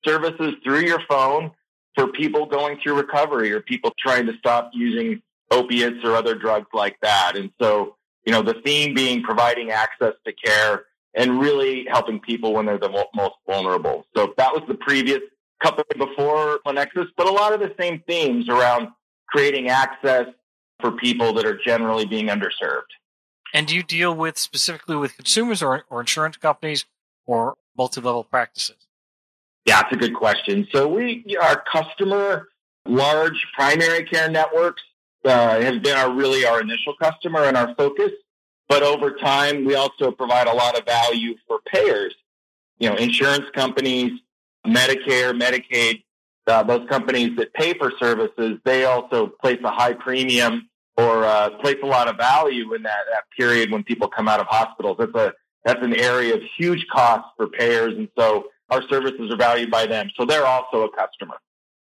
services 0.05 0.53
through 0.63 0.81
your 0.81 1.01
phone 1.07 1.51
for 1.95 2.07
people 2.07 2.45
going 2.45 2.79
through 2.81 2.95
recovery 2.95 3.51
or 3.51 3.61
people 3.61 3.93
trying 3.99 4.25
to 4.27 4.37
stop 4.37 4.71
using 4.73 5.21
opiates 5.51 6.03
or 6.03 6.15
other 6.15 6.35
drugs 6.35 6.67
like 6.73 6.97
that. 7.01 7.33
And 7.35 7.51
so, 7.61 7.95
you 8.25 8.31
know, 8.31 8.41
the 8.41 8.61
theme 8.65 8.93
being 8.93 9.21
providing 9.21 9.71
access 9.71 10.13
to 10.25 10.33
care 10.33 10.85
and 11.15 11.39
really 11.39 11.85
helping 11.89 12.19
people 12.19 12.53
when 12.53 12.65
they're 12.65 12.77
the 12.77 12.89
most 13.15 13.35
vulnerable. 13.47 14.05
So 14.15 14.33
that 14.37 14.53
was 14.53 14.63
the 14.67 14.75
previous 14.75 15.19
company 15.61 15.89
before 15.97 16.59
ClinNEXUS, 16.65 17.07
but 17.17 17.27
a 17.27 17.31
lot 17.31 17.53
of 17.53 17.59
the 17.59 17.73
same 17.79 18.01
themes 18.07 18.47
around 18.47 18.89
creating 19.27 19.69
access 19.69 20.27
for 20.79 20.91
people 20.93 21.33
that 21.33 21.45
are 21.45 21.59
generally 21.65 22.05
being 22.05 22.27
underserved. 22.27 22.91
And 23.53 23.67
do 23.67 23.75
you 23.75 23.83
deal 23.83 24.13
with 24.13 24.37
specifically 24.37 24.95
with 24.95 25.15
consumers 25.15 25.61
or, 25.63 25.83
or 25.89 25.99
insurance 26.01 26.37
companies 26.37 26.85
or 27.25 27.57
multi-level 27.77 28.25
practices? 28.25 28.87
Yeah, 29.65 29.81
that's 29.81 29.93
a 29.93 29.97
good 29.97 30.15
question. 30.15 30.67
So 30.71 30.87
we, 30.87 31.23
our 31.41 31.63
customer, 31.71 32.49
large 32.85 33.45
primary 33.55 34.03
care 34.03 34.29
networks 34.29 34.81
uh, 35.25 35.59
has 35.59 35.79
been 35.79 35.97
our 35.97 36.11
really 36.11 36.45
our 36.45 36.61
initial 36.61 36.93
customer 37.01 37.43
and 37.43 37.57
our 37.57 37.75
focus. 37.75 38.11
But 38.67 38.83
over 38.83 39.11
time, 39.11 39.65
we 39.65 39.75
also 39.75 40.11
provide 40.11 40.47
a 40.47 40.53
lot 40.53 40.77
of 40.77 40.85
value 40.85 41.35
for 41.47 41.59
payers, 41.65 42.13
you 42.77 42.89
know, 42.89 42.95
insurance 42.95 43.45
companies, 43.53 44.19
Medicare, 44.65 45.33
Medicaid, 45.33 46.03
uh, 46.45 46.63
those 46.63 46.87
companies 46.87 47.35
that 47.37 47.53
pay 47.53 47.73
for 47.73 47.91
services. 47.99 48.59
They 48.63 48.85
also 48.85 49.27
place 49.27 49.59
a 49.63 49.71
high 49.71 49.93
premium 49.93 50.69
or 50.99 51.23
uh, 51.23 51.49
place 51.61 51.77
a 51.81 51.85
lot 51.85 52.09
of 52.09 52.17
value 52.17 52.73
in 52.73 52.83
that, 52.83 53.05
that 53.11 53.23
period 53.35 53.71
when 53.71 53.83
people 53.83 54.07
come 54.07 54.27
out 54.27 54.39
of 54.39 54.47
hospitals. 54.47 54.97
That's 54.99 55.15
a 55.15 55.33
that's 55.65 55.81
an 55.83 55.95
area 55.95 56.35
of 56.35 56.41
huge 56.57 56.85
cost 56.91 57.27
for 57.37 57.47
payers, 57.47 57.93
and 57.97 58.07
so 58.17 58.45
our 58.69 58.81
services 58.87 59.31
are 59.31 59.37
valued 59.37 59.69
by 59.69 59.85
them. 59.85 60.09
So 60.15 60.25
they're 60.25 60.45
also 60.45 60.83
a 60.83 60.89
customer. 60.89 61.35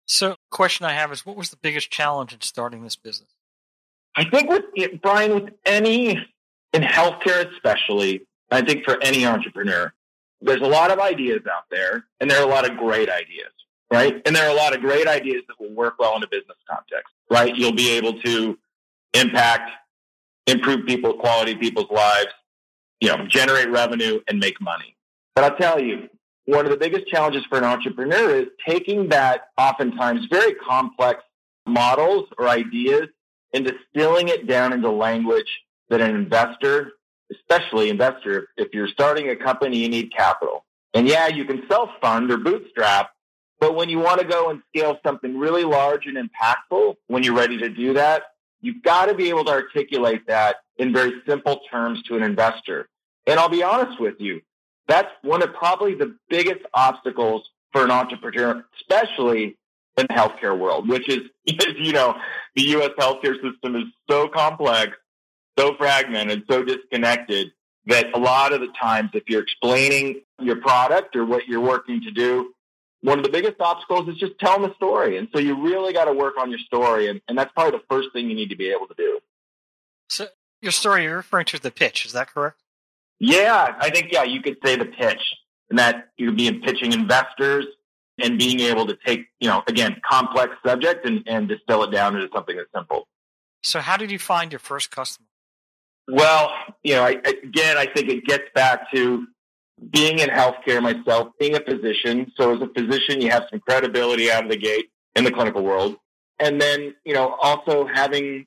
So, 0.06 0.36
question 0.52 0.86
I 0.86 0.94
have 0.94 1.12
is, 1.12 1.26
what 1.26 1.36
was 1.36 1.50
the 1.50 1.58
biggest 1.58 1.92
challenge 1.92 2.34
in 2.34 2.40
starting 2.42 2.84
this 2.84 2.96
business? 2.96 3.30
I 4.16 4.24
think 4.24 4.50
with 4.50 4.64
Brien, 5.02 5.36
with 5.36 5.54
any 5.66 6.12
in 6.74 6.82
healthcare, 6.82 7.52
especially, 7.54 8.26
I 8.50 8.62
think 8.62 8.86
for 8.86 9.02
any 9.04 9.26
entrepreneur, 9.26 9.94
there's 10.42 10.62
a 10.62 10.68
lot 10.68 10.92
of 10.92 11.00
ideas 11.00 11.42
out 11.52 11.64
there, 11.70 12.06
and 12.22 12.32
there 12.32 12.40
are 12.40 12.48
a 12.48 12.50
lot 12.50 12.70
of 12.70 12.78
great 12.78 13.10
ideas, 13.10 13.52
right? 13.92 14.22
And 14.26 14.34
there 14.34 14.48
are 14.48 14.52
a 14.52 14.58
lot 14.58 14.74
of 14.74 14.82
great 14.82 15.08
ideas 15.08 15.44
that 15.50 15.60
will 15.60 15.76
work 15.76 15.96
well 16.00 16.16
in 16.16 16.24
a 16.24 16.28
business 16.28 16.58
context, 16.70 17.14
right? 17.30 17.54
You'll 17.56 17.74
be 17.74 17.92
able 17.92 18.20
to 18.22 18.58
impact, 19.18 19.72
improve 20.46 20.86
people, 20.86 21.14
quality 21.14 21.56
people's 21.56 21.90
lives, 21.92 22.30
you 23.02 23.10
know, 23.10 23.26
generate 23.28 23.70
revenue 23.70 24.20
and 24.28 24.40
make 24.40 24.60
money. 24.62 24.96
But 25.36 25.44
I'll 25.44 25.58
tell 25.58 25.80
you, 25.80 26.10
one 26.46 26.66
of 26.66 26.72
the 26.72 26.78
biggest 26.78 27.08
challenges 27.08 27.44
for 27.46 27.58
an 27.58 27.64
entrepreneur 27.64 28.36
is 28.36 28.48
taking 28.66 29.10
that 29.10 29.50
oftentimes 29.58 30.28
very 30.32 30.54
complex 30.54 31.22
models 31.66 32.30
or 32.38 32.48
ideas 32.48 33.08
and 33.54 33.66
distilling 33.66 34.30
it 34.30 34.48
down 34.48 34.74
into 34.74 34.90
language 34.90 35.62
that 35.90 36.02
an 36.02 36.16
investor, 36.16 36.94
especially 37.32 37.90
investor, 37.90 38.48
if 38.58 38.74
you're 38.74 38.88
starting 38.88 39.30
a 39.30 39.36
company, 39.36 39.78
you 39.78 39.90
need 39.90 40.12
capital. 40.16 40.66
And 40.94 41.08
yeah, 41.08 41.28
you 41.28 41.46
can 41.46 41.64
self 41.70 41.90
fund 42.02 42.32
or 42.32 42.38
bootstrap, 42.38 43.12
but 43.60 43.76
when 43.76 43.90
you 43.90 44.00
want 44.00 44.22
to 44.22 44.28
go 44.28 44.50
and 44.50 44.62
scale 44.70 44.98
something 45.06 45.38
really 45.38 45.64
large 45.64 46.06
and 46.06 46.18
impactful, 46.18 46.96
when 47.08 47.24
you're 47.24 47.36
ready 47.36 47.58
to 47.58 47.70
do 47.70 47.94
that, 47.94 48.24
You've 48.62 48.84
got 48.84 49.06
to 49.06 49.14
be 49.14 49.30
able 49.30 49.46
to 49.46 49.52
articulate 49.52 50.28
that 50.28 50.58
in 50.78 50.94
very 50.94 51.14
simple 51.28 51.62
terms 51.70 52.02
to 52.04 52.16
an 52.16 52.24
investor. 52.24 52.88
And 53.26 53.40
I'll 53.40 53.50
be 53.50 53.64
honest 53.64 54.00
with 54.00 54.16
you, 54.20 54.42
that's 54.88 55.10
one 55.22 55.44
of 55.44 55.54
probably 55.54 55.96
the 55.96 56.16
biggest 56.30 56.62
obstacles 56.74 57.50
for 57.72 57.84
an 57.84 57.92
entrepreneur, 57.92 58.66
especially 58.80 59.58
in 59.98 60.06
the 60.08 60.14
healthcare 60.14 60.58
world, 60.58 60.88
which 60.88 61.10
is, 61.10 61.22
you 61.46 61.92
know, 61.92 62.16
the 62.56 62.64
U.S. 62.64 62.92
healthcare 62.98 63.36
system 63.42 63.76
is 63.76 63.86
so 64.10 64.28
complex, 64.28 64.94
so 65.58 65.76
fragmented, 65.76 66.44
so 66.50 66.64
disconnected 66.64 67.52
that 67.88 68.08
a 68.14 68.20
lot 68.20 68.54
of 68.54 68.62
the 68.62 68.68
times, 68.80 69.12
if 69.14 69.24
you're 69.28 69.42
explaining 69.42 70.22
your 70.40 70.58
product 70.58 71.16
or 71.16 71.26
what 71.26 71.48
you're 71.48 71.62
working 71.62 72.02
to 72.02 72.12
do, 72.12 72.54
one 73.08 73.20
of 73.20 73.24
the 73.24 73.32
biggest 73.32 73.56
obstacles 73.62 74.10
is 74.10 74.18
just 74.18 74.38
telling 74.38 74.64
the 74.64 74.76
story. 74.76 75.18
And 75.18 75.30
so 75.32 75.40
you 75.40 75.64
really 75.64 75.94
got 75.94 76.06
to 76.06 76.14
work 76.14 76.34
on 76.38 76.50
your 76.50 76.60
story. 76.60 77.08
And, 77.08 77.22
and 77.30 77.38
that's 77.38 77.50
probably 77.54 77.80
the 77.80 77.86
first 77.90 78.10
thing 78.12 78.30
you 78.30 78.36
need 78.36 78.50
to 78.50 78.58
be 78.58 78.70
able 78.70 78.86
to 78.88 78.94
do. 78.98 79.20
So 80.10 80.28
your 80.62 80.74
story, 80.74 81.04
you're 81.04 81.16
referring 81.16 81.46
to 81.46 81.62
the 81.62 81.72
pitch. 81.72 82.06
Is 82.06 82.12
that 82.12 82.34
correct? 82.34 82.62
Yeah, 83.20 83.76
I 83.80 83.92
think, 83.92 84.12
yeah, 84.12 84.24
you 84.24 84.42
could 84.42 84.58
say 84.64 84.76
the 84.76 84.86
pitch 84.86 85.22
and 85.70 85.80
that 85.80 86.10
you 86.18 86.26
would 86.28 86.36
be 86.38 86.52
pitching 86.52 86.92
investors 86.92 87.66
and 88.22 88.38
being 88.38 88.60
able 88.60 88.86
to 88.88 88.98
take, 89.06 89.28
you 89.40 89.48
know, 89.48 89.64
again, 89.68 90.02
complex 90.04 90.56
subject 90.66 91.06
and, 91.06 91.24
and 91.28 91.48
distill 91.48 91.84
it 91.84 91.92
down 91.92 92.14
into 92.14 92.28
something 92.36 92.58
that's 92.58 92.70
simple. 92.76 93.08
So 93.64 93.80
how 93.80 93.96
did 93.96 94.12
you 94.12 94.20
find 94.20 94.52
your 94.52 94.60
first 94.60 94.92
customer? 94.92 95.28
Well, 96.10 96.52
you 96.84 96.96
know, 96.96 97.04
I, 97.04 97.12
again, 97.44 97.78
I 97.78 97.86
think 97.86 98.10
it 98.10 98.26
gets 98.26 98.50
back 98.54 98.92
to 98.92 99.28
being 99.92 100.20
in 100.20 100.30
healthcare 100.30 100.82
myself, 100.82 101.30
being 101.40 101.56
a 101.56 101.60
physician. 101.60 102.32
So 102.36 102.56
as 102.56 102.62
a 102.62 102.68
physician, 102.68 103.22
you 103.22 103.30
have 103.30 103.46
some 103.50 103.60
credibility 103.60 104.32
out 104.32 104.44
of 104.44 104.50
the 104.50 104.58
gate 104.58 104.90
in 105.16 105.24
the 105.24 105.32
clinical 105.32 105.64
world. 105.64 105.98
and 106.40 106.62
then 106.62 106.94
you 107.06 107.14
know 107.14 107.36
also 107.42 107.88
having 107.88 108.46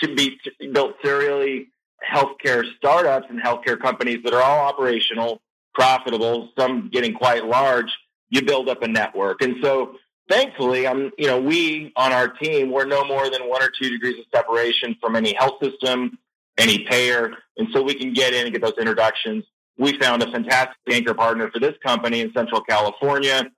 to 0.00 0.14
be 0.14 0.38
built 0.72 0.94
serially 1.02 1.68
healthcare 2.06 2.64
startups 2.76 3.26
and 3.30 3.40
healthcare 3.42 3.78
companies 3.80 4.20
that 4.24 4.32
are 4.32 4.42
all 4.42 4.66
operational, 4.66 5.40
profitable, 5.74 6.50
some 6.58 6.88
getting 6.90 7.14
quite 7.14 7.44
large. 7.46 7.90
You 8.30 8.42
build 8.42 8.68
up 8.68 8.82
a 8.82 8.88
network, 8.88 9.42
and 9.42 9.56
so 9.62 9.96
thankfully, 10.28 10.86
I'm 10.86 11.10
you 11.18 11.26
know 11.26 11.40
we 11.40 11.92
on 11.96 12.12
our 12.12 12.28
team 12.28 12.70
we're 12.70 12.86
no 12.86 13.04
more 13.04 13.28
than 13.30 13.48
one 13.48 13.62
or 13.62 13.70
two 13.70 13.90
degrees 13.90 14.18
of 14.18 14.26
separation 14.34 14.96
from 15.00 15.16
any 15.16 15.34
health 15.34 15.58
system, 15.62 16.18
any 16.58 16.84
payer, 16.84 17.32
and 17.56 17.68
so 17.72 17.82
we 17.82 17.94
can 17.94 18.12
get 18.12 18.34
in 18.34 18.44
and 18.44 18.52
get 18.52 18.62
those 18.62 18.78
introductions. 18.78 19.44
We 19.80 19.98
found 19.98 20.22
a 20.22 20.30
fantastic 20.30 20.76
anchor 20.90 21.14
partner 21.14 21.50
for 21.50 21.58
this 21.58 21.74
company 21.82 22.20
in 22.20 22.30
Central 22.34 22.60
California, 22.60 23.50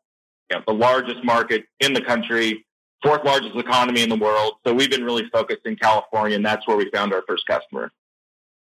you 0.51 0.57
know, 0.57 0.63
the 0.65 0.73
largest 0.73 1.25
market 1.25 1.65
in 1.81 1.95
the 1.95 2.01
country, 2.01 2.65
fourth 3.03 3.25
largest 3.25 3.57
economy 3.57 4.03
in 4.03 4.09
the 4.09 4.17
world. 4.17 4.55
So 4.65 4.73
we've 4.73 4.89
been 4.89 5.05
really 5.05 5.29
focused 5.33 5.67
in 5.67 5.75
California, 5.75 6.37
and 6.37 6.47
that's 6.47 6.65
where 6.69 6.77
we 6.77 6.89
found 6.91 7.13
our 7.13 7.25
first 7.27 7.45
customer. 7.49 7.91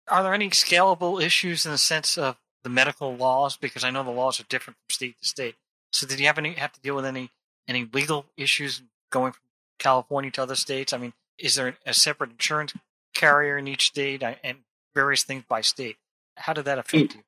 Are 0.07 0.21
there 0.21 0.35
any 0.35 0.51
scalable 0.51 1.19
issues 1.19 1.65
in 1.65 1.71
the 1.71 1.79
sense 1.79 2.15
of 2.15 2.37
the 2.61 2.69
medical 2.69 3.15
laws? 3.15 3.57
Because 3.57 3.83
I 3.83 3.89
know 3.89 4.03
the 4.03 4.11
laws 4.11 4.39
are 4.39 4.45
different 4.47 4.77
from 4.77 4.93
state 4.93 5.19
to 5.19 5.27
state. 5.27 5.55
So 5.91 6.05
did 6.05 6.19
you 6.19 6.27
have 6.27 6.37
any 6.37 6.53
have 6.53 6.73
to 6.73 6.79
deal 6.79 6.95
with 6.95 7.05
any 7.05 7.31
any 7.67 7.89
legal 7.91 8.27
issues 8.37 8.83
going 9.09 9.31
from 9.31 9.41
California 9.79 10.29
to 10.29 10.43
other 10.43 10.55
states? 10.55 10.93
I 10.93 10.97
mean, 10.97 11.13
is 11.39 11.55
there 11.55 11.75
a 11.87 11.93
separate 11.95 12.31
insurance 12.31 12.73
carrier 13.15 13.57
in 13.57 13.67
each 13.67 13.87
state 13.87 14.21
uh, 14.21 14.35
and 14.43 14.59
various 14.93 15.23
things 15.23 15.43
by 15.49 15.61
state? 15.61 15.97
How 16.35 16.53
did 16.53 16.65
that 16.65 16.77
affect 16.77 17.13
hmm. 17.13 17.19
you? 17.19 17.23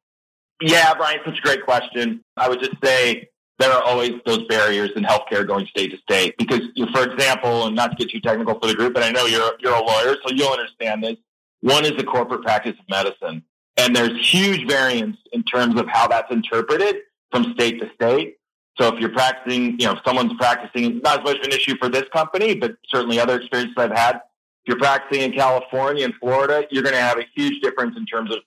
Yeah, 0.62 0.94
Brien, 0.94 1.20
such 1.26 1.40
a 1.40 1.42
great 1.42 1.64
question. 1.64 2.24
I 2.36 2.50
would 2.50 2.60
just 2.60 2.76
say 2.84 3.30
there 3.60 3.72
are 3.72 3.84
always 3.84 4.14
those 4.26 4.46
barriers 4.48 4.92
in 4.96 5.04
healthcare 5.04 5.46
going 5.46 5.68
state 5.68 5.92
to 5.92 5.98
state 5.98 6.36
because, 6.38 6.62
for 6.94 7.04
example, 7.04 7.68
and 7.68 7.76
not 7.76 7.92
to 7.92 7.98
get 7.98 8.12
too 8.12 8.20
technical 8.20 8.60
for 8.60 8.68
the 8.68 8.76
group, 8.76 8.94
but 8.94 9.04
I 9.04 9.12
know 9.12 9.26
you're 9.26 9.54
you're 9.60 9.76
a 9.76 9.84
lawyer, 9.84 10.16
so 10.26 10.34
you'll 10.34 10.52
understand 10.52 11.04
this. 11.04 11.18
One 11.62 11.86
is 11.86 11.94
the 11.98 12.04
corporate 12.04 12.42
practice 12.42 12.76
of 12.80 12.90
medicine, 12.90 13.44
and 13.78 13.96
there's 13.96 14.30
huge 14.30 14.68
variance 14.68 15.18
in 15.34 15.44
terms 15.44 15.80
of 15.80 15.88
how 15.88 16.08
that's 16.08 16.32
interpreted 16.32 16.98
from 17.32 17.54
state 17.54 17.80
to 17.82 17.90
state. 17.94 18.38
So 18.80 18.88
if 18.94 19.00
you're 19.00 19.10
practicing, 19.10 19.78
you 19.80 19.86
know, 19.88 19.94
if 19.94 20.00
someone's 20.06 20.34
practicing, 20.38 21.00
not 21.00 21.20
as 21.20 21.26
much 21.26 21.38
of 21.40 21.44
an 21.44 21.52
issue 21.52 21.76
for 21.78 21.90
this 21.90 22.06
company, 22.14 22.56
but 22.56 22.76
certainly 22.88 23.20
other 23.20 23.38
experiences 23.38 23.76
I've 23.78 23.92
had. 23.92 24.16
If 24.16 24.70
you're 24.70 24.80
practicing 24.80 25.24
in 25.24 25.34
California 25.34 26.06
and 26.06 26.14
Florida, 26.16 26.66
you're 26.72 26.84
going 26.84 26.96
to 26.96 27.02
have 27.02 27.18
a 27.18 27.26
huge 27.36 27.62
difference 27.62 27.98
in 27.98 28.06
terms 28.06 28.32
of 28.34 28.40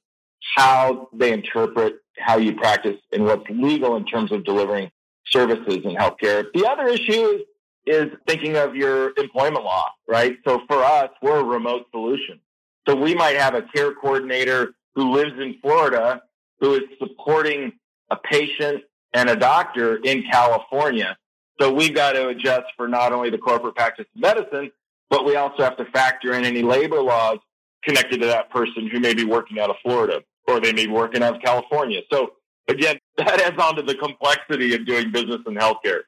how 0.55 1.09
they 1.13 1.33
interpret 1.33 1.97
how 2.19 2.39
you 2.39 2.55
practice 2.55 2.97
and 3.13 3.25
what's 3.25 3.49
legal 3.51 3.97
in 3.97 4.05
terms 4.05 4.33
of 4.33 4.45
delivering 4.45 4.91
services 5.27 5.79
in 5.85 5.95
healthcare. 5.97 6.45
The 6.55 6.67
other 6.69 6.89
issue 6.89 7.13
is, 7.13 7.41
is 7.87 8.13
thinking 8.27 8.57
of 8.57 8.77
your 8.77 9.13
employment 9.17 9.65
law, 9.65 9.87
right? 10.07 10.37
So 10.47 10.63
for 10.69 10.85
us, 10.85 11.11
we're 11.23 11.41
a 11.41 11.45
remote 11.45 11.87
solution. 11.91 12.41
So 12.89 12.95
we 12.97 13.15
might 13.15 13.37
have 13.37 13.55
a 13.55 13.63
care 13.63 13.95
coordinator 13.95 14.75
who 14.95 15.13
lives 15.13 15.33
in 15.39 15.57
Florida 15.61 16.23
who 16.61 16.75
is 16.75 16.83
supporting 16.99 17.73
a 18.11 18.17
patient 18.17 18.85
and 19.13 19.29
a 19.29 19.37
doctor 19.37 19.97
in 19.97 20.23
California. 20.31 21.17
So 21.61 21.73
we've 21.73 21.95
got 21.95 22.13
to 22.13 22.29
adjust 22.29 22.67
for 22.77 22.89
not 22.89 23.13
only 23.13 23.31
the 23.31 23.39
corporate 23.39 23.75
practice 23.75 24.07
of 24.15 24.21
medicine, 24.21 24.71
but 25.11 25.25
we 25.25 25.37
also 25.37 25.63
have 25.63 25.77
to 25.77 25.85
factor 25.87 26.33
in 26.33 26.45
any 26.45 26.63
labor 26.63 27.03
laws 27.03 27.39
connected 27.85 28.21
to 28.21 28.27
that 28.27 28.51
person 28.51 28.89
who 28.89 29.01
may 29.01 29.13
be 29.13 29.25
working 29.25 29.59
out 29.59 29.71
of 29.71 29.77
Florida 29.83 30.23
or 30.49 30.61
they 30.61 30.73
may 30.73 30.87
be 30.87 30.93
working 30.93 31.23
out 31.23 31.37
of 31.37 31.43
California. 31.43 32.01
So 32.11 32.33
again, 32.69 32.99
that 33.17 33.41
adds 33.41 33.59
on 33.59 33.77
to 33.77 33.83
the 33.83 33.95
complexity 33.95 34.75
of 34.75 34.87
doing 34.87 35.11
business 35.11 35.41
in 35.47 35.55
healthcare. 35.55 36.03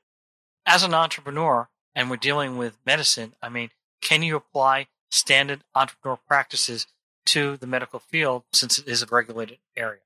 As 0.66 0.82
an 0.82 0.94
entrepreneur, 0.94 1.68
and 1.94 2.10
we're 2.10 2.16
dealing 2.16 2.56
with 2.56 2.78
medicine, 2.84 3.34
I 3.42 3.48
mean, 3.48 3.70
can 4.00 4.22
you 4.22 4.36
apply 4.36 4.88
standard 5.10 5.62
entrepreneur 5.74 6.18
practices 6.26 6.86
to 7.26 7.56
the 7.56 7.66
medical 7.66 7.98
field 7.98 8.44
since 8.52 8.78
it 8.78 8.88
is 8.88 9.02
a 9.02 9.06
regulated 9.06 9.58
area? 9.76 10.00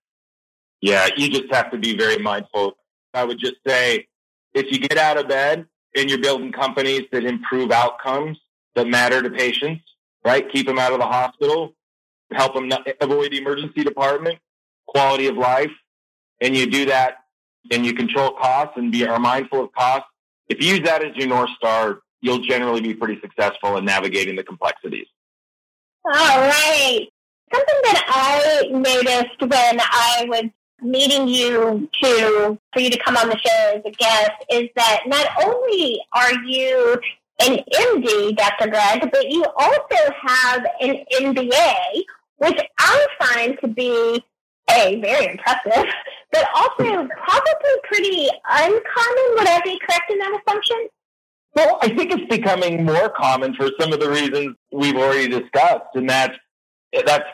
Yeah, 0.81 1.09
you 1.17 1.29
just 1.29 1.53
have 1.53 1.71
to 1.71 1.79
be 1.79 1.97
very 1.97 2.19
mindful. 2.19 2.77
I 3.15 3.25
would 3.25 3.39
just 3.39 3.57
say 3.67 4.07
if 4.55 4.71
you 4.71 4.79
get 4.79 4.99
out 4.99 5.19
of 5.19 5.29
bed 5.29 5.67
and 5.97 6.09
you're 6.09 6.21
building 6.21 6.53
companies 6.53 7.03
that 7.13 7.25
improve 7.25 7.73
outcomes 7.73 8.39
that 8.75 8.87
matter 8.87 9.23
to 9.23 9.31
patients, 9.31 9.83
right? 10.25 10.51
Keep 10.53 10.67
them 10.67 10.79
out 10.79 10.93
of 10.93 11.01
the 11.01 11.07
hospital, 11.07 11.75
help 12.33 12.55
them 12.55 12.71
avoid 13.01 13.33
the 13.33 13.39
emergency 13.39 13.83
department, 13.83 14.39
quality 14.87 15.27
of 15.27 15.37
life, 15.37 15.71
and 16.41 16.57
you 16.57 16.67
do 16.67 16.87
that 16.87 17.19
and 17.71 17.85
you 17.85 17.95
control 17.95 18.33
costs 18.33 18.75
and 18.77 18.93
be 18.93 19.07
are 19.07 19.19
mindful 19.19 19.65
of 19.65 19.73
costs. 19.73 20.09
If 20.49 20.63
you 20.63 20.77
use 20.77 20.81
that 20.85 21.05
as 21.05 21.15
your 21.17 21.29
North 21.29 21.51
Star, 21.57 22.01
you'll 22.21 22.41
generally 22.41 22.81
be 22.81 22.95
pretty 22.95 23.21
successful 23.21 23.77
in 23.77 23.85
navigating 23.85 24.37
the 24.37 24.43
complexities. 24.43 25.07
All 26.05 26.13
right. 26.13 27.07
Something 27.53 27.77
that 27.83 28.05
I 28.09 28.69
noticed 28.71 29.41
when 29.41 29.81
I 29.81 30.27
was 30.29 30.45
meeting 30.81 31.27
you 31.29 31.89
to 32.03 32.59
for 32.73 32.81
you 32.81 32.91
to 32.91 32.99
come 32.99 33.17
on 33.17 33.29
the 33.29 33.39
show 33.39 33.77
as 33.77 33.83
a 33.85 33.91
guest 33.91 34.31
is 34.51 34.69
that 34.77 35.01
not 35.07 35.27
only 35.45 36.01
are 36.13 36.33
you 36.45 37.01
an 37.41 37.59
MD, 37.73 38.37
Dr. 38.37 38.69
Greg, 38.69 39.09
but 39.13 39.31
you 39.31 39.45
also 39.57 40.13
have 40.21 40.67
an 40.81 41.05
MBA, 41.13 42.05
which 42.39 42.61
I 42.79 43.07
find 43.21 43.59
to 43.61 43.69
be 43.69 44.25
a 44.71 45.01
very 45.01 45.27
impressive, 45.27 45.87
but 46.33 46.49
also 46.55 46.85
probably 46.85 47.75
pretty 47.85 48.29
uncommon. 48.51 49.27
Would 49.37 49.49
I 49.49 49.61
be 49.65 49.79
correct 49.79 50.11
in 50.11 50.19
that 50.19 50.41
assumption? 50.47 50.89
Well, 51.55 51.79
I 51.81 51.89
think 51.89 52.13
it's 52.13 52.29
becoming 52.29 52.85
more 52.85 53.09
common 53.11 53.55
for 53.55 53.71
some 53.81 53.93
of 53.93 54.01
the 54.01 54.11
reasons 54.11 54.55
we've 54.71 54.97
already 54.97 55.29
discussed, 55.29 55.95
and 55.95 56.09
that's 56.09 56.37
that's 57.05 57.25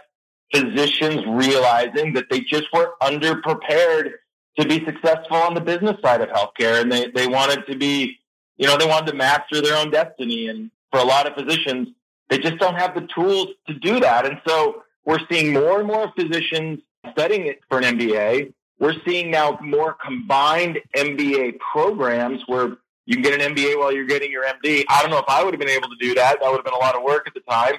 physicians 0.55 1.25
realizing 1.27 2.13
that 2.15 2.27
they 2.31 2.41
just 2.41 2.65
were 2.73 2.95
underprepared 3.03 4.13
to 4.59 4.67
be 4.67 4.85
successful 4.85 5.37
on 5.37 5.55
the 5.55 5.61
business 5.61 5.97
side 6.03 6.21
of 6.21 6.29
healthcare, 6.31 6.81
and 6.81 6.91
they 6.91 7.11
they 7.11 7.27
wanted 7.27 7.67
to 7.67 7.77
be, 7.77 8.17
you 8.57 8.67
know, 8.67 8.77
they 8.77 8.87
wanted 8.87 9.11
to 9.11 9.17
master 9.17 9.61
their 9.61 9.77
own 9.77 9.91
destiny, 9.91 10.49
and 10.49 10.71
for 10.91 11.01
a 11.01 11.05
lot 11.05 11.27
of 11.27 11.35
physicians, 11.35 11.89
they 12.29 12.39
just 12.39 12.59
don't 12.59 12.77
have 12.77 12.95
the 12.95 13.07
tools 13.15 13.49
to 13.67 13.75
do 13.75 14.01
that, 14.01 14.27
and 14.27 14.41
so 14.47 14.83
we're 15.05 15.21
seeing 15.31 15.53
more 15.53 15.81
and 15.81 15.87
more 15.87 16.13
physicians 16.19 16.81
studying 17.13 17.47
it 17.47 17.61
for 17.69 17.79
an 17.79 17.99
MBA. 17.99 18.53
We're 18.79 18.95
seeing 19.07 19.31
now 19.31 19.59
more 19.63 19.97
combined 20.05 20.79
MBA 20.97 21.59
programs 21.59 22.43
where 22.47 22.77
you 23.07 23.17
can 23.17 23.23
get 23.23 23.41
an 23.41 23.55
MBA 23.55 23.79
while 23.79 23.93
you're 23.93 24.07
getting 24.07 24.31
your 24.31 24.45
MD. 24.45 24.85
I 24.89 25.03
don't 25.03 25.11
know 25.11 25.19
if 25.19 25.29
I 25.29 25.45
would 25.45 25.53
have 25.53 25.61
been 25.61 25.69
able 25.69 25.89
to 25.89 25.97
do 26.01 26.15
that. 26.15 26.39
That 26.41 26.51
would 26.51 26.57
have 26.57 26.65
been 26.65 26.75
a 26.75 26.79
lot 26.79 26.97
of 26.97 27.03
work 27.03 27.27
at 27.27 27.35
the 27.35 27.41
time. 27.41 27.75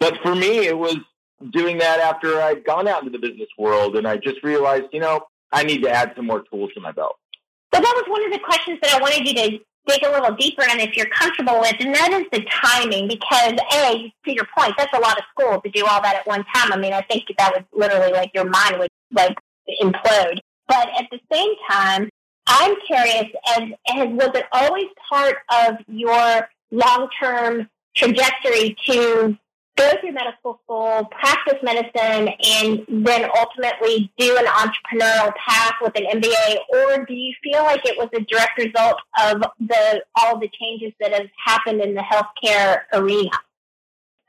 But 0.00 0.18
for 0.22 0.34
me, 0.34 0.66
it 0.66 0.76
was 0.76 0.96
doing 1.50 1.78
that 1.78 2.00
after 2.00 2.40
I'd 2.40 2.64
gone 2.64 2.88
out 2.88 3.04
into 3.04 3.16
the 3.16 3.18
business 3.18 3.48
world 3.58 3.96
and 3.96 4.06
I 4.06 4.16
just 4.16 4.42
realized, 4.42 4.86
you 4.92 5.00
know, 5.00 5.26
I 5.52 5.62
need 5.62 5.82
to 5.82 5.90
add 5.90 6.12
some 6.16 6.26
more 6.26 6.42
tools 6.50 6.70
to 6.74 6.80
my 6.80 6.92
belt. 6.92 7.16
So 7.74 7.80
that 7.80 7.94
was 7.96 8.04
one 8.08 8.24
of 8.24 8.32
the 8.32 8.38
questions 8.38 8.78
that 8.82 8.94
I 8.94 9.00
wanted 9.00 9.28
you 9.28 9.34
to 9.34 9.58
dig 9.86 10.02
a 10.04 10.10
little 10.10 10.34
deeper 10.36 10.62
in 10.62 10.80
if 10.80 10.96
you're 10.96 11.06
comfortable 11.06 11.60
with, 11.60 11.74
and 11.80 11.94
that 11.94 12.12
is 12.12 12.26
the 12.32 12.44
timing. 12.50 13.08
Because 13.08 13.54
a, 13.74 14.12
to 14.24 14.32
your 14.32 14.46
point, 14.56 14.74
that's 14.76 14.92
a 14.94 15.00
lot 15.00 15.18
of 15.18 15.24
school 15.30 15.60
to 15.60 15.70
do 15.70 15.86
all 15.86 16.02
that 16.02 16.16
at 16.16 16.26
one 16.26 16.44
time. 16.54 16.72
I 16.72 16.76
mean, 16.76 16.92
I 16.92 17.02
think 17.02 17.24
that 17.38 17.52
would 17.54 17.66
literally 17.72 18.12
like 18.12 18.30
your 18.34 18.48
mind 18.48 18.78
would 18.78 18.90
like 19.12 19.36
implode. 19.80 20.38
But 20.68 20.88
at 20.98 21.06
the 21.10 21.18
same 21.32 21.52
time, 21.68 22.08
I'm 22.46 22.74
curious 22.86 23.26
as, 23.56 23.62
as 23.88 24.08
was 24.08 24.30
it 24.34 24.46
always 24.52 24.86
part 25.08 25.36
of 25.66 25.76
your 25.88 26.48
long 26.70 27.08
term 27.20 27.68
trajectory 27.94 28.76
to 28.86 29.36
go 29.76 29.90
through 30.00 30.12
medical 30.12 30.60
school, 30.64 31.04
practice 31.06 31.58
medicine, 31.62 32.28
and 32.44 32.84
then 32.88 33.28
ultimately 33.36 34.12
do 34.18 34.36
an 34.36 34.46
entrepreneurial 34.46 35.34
path 35.36 35.74
with 35.80 35.96
an 35.96 36.04
MBA, 36.20 36.56
or 36.72 37.04
do 37.04 37.14
you 37.14 37.32
feel 37.42 37.62
like 37.62 37.84
it 37.84 37.96
was 37.96 38.08
a 38.14 38.20
direct 38.20 38.58
result 38.58 38.96
of 39.20 39.42
the 39.60 40.04
all 40.20 40.38
the 40.38 40.48
changes 40.60 40.92
that 41.00 41.12
have 41.12 41.28
happened 41.44 41.80
in 41.80 41.94
the 41.94 42.02
healthcare 42.02 42.82
arena? 42.92 43.30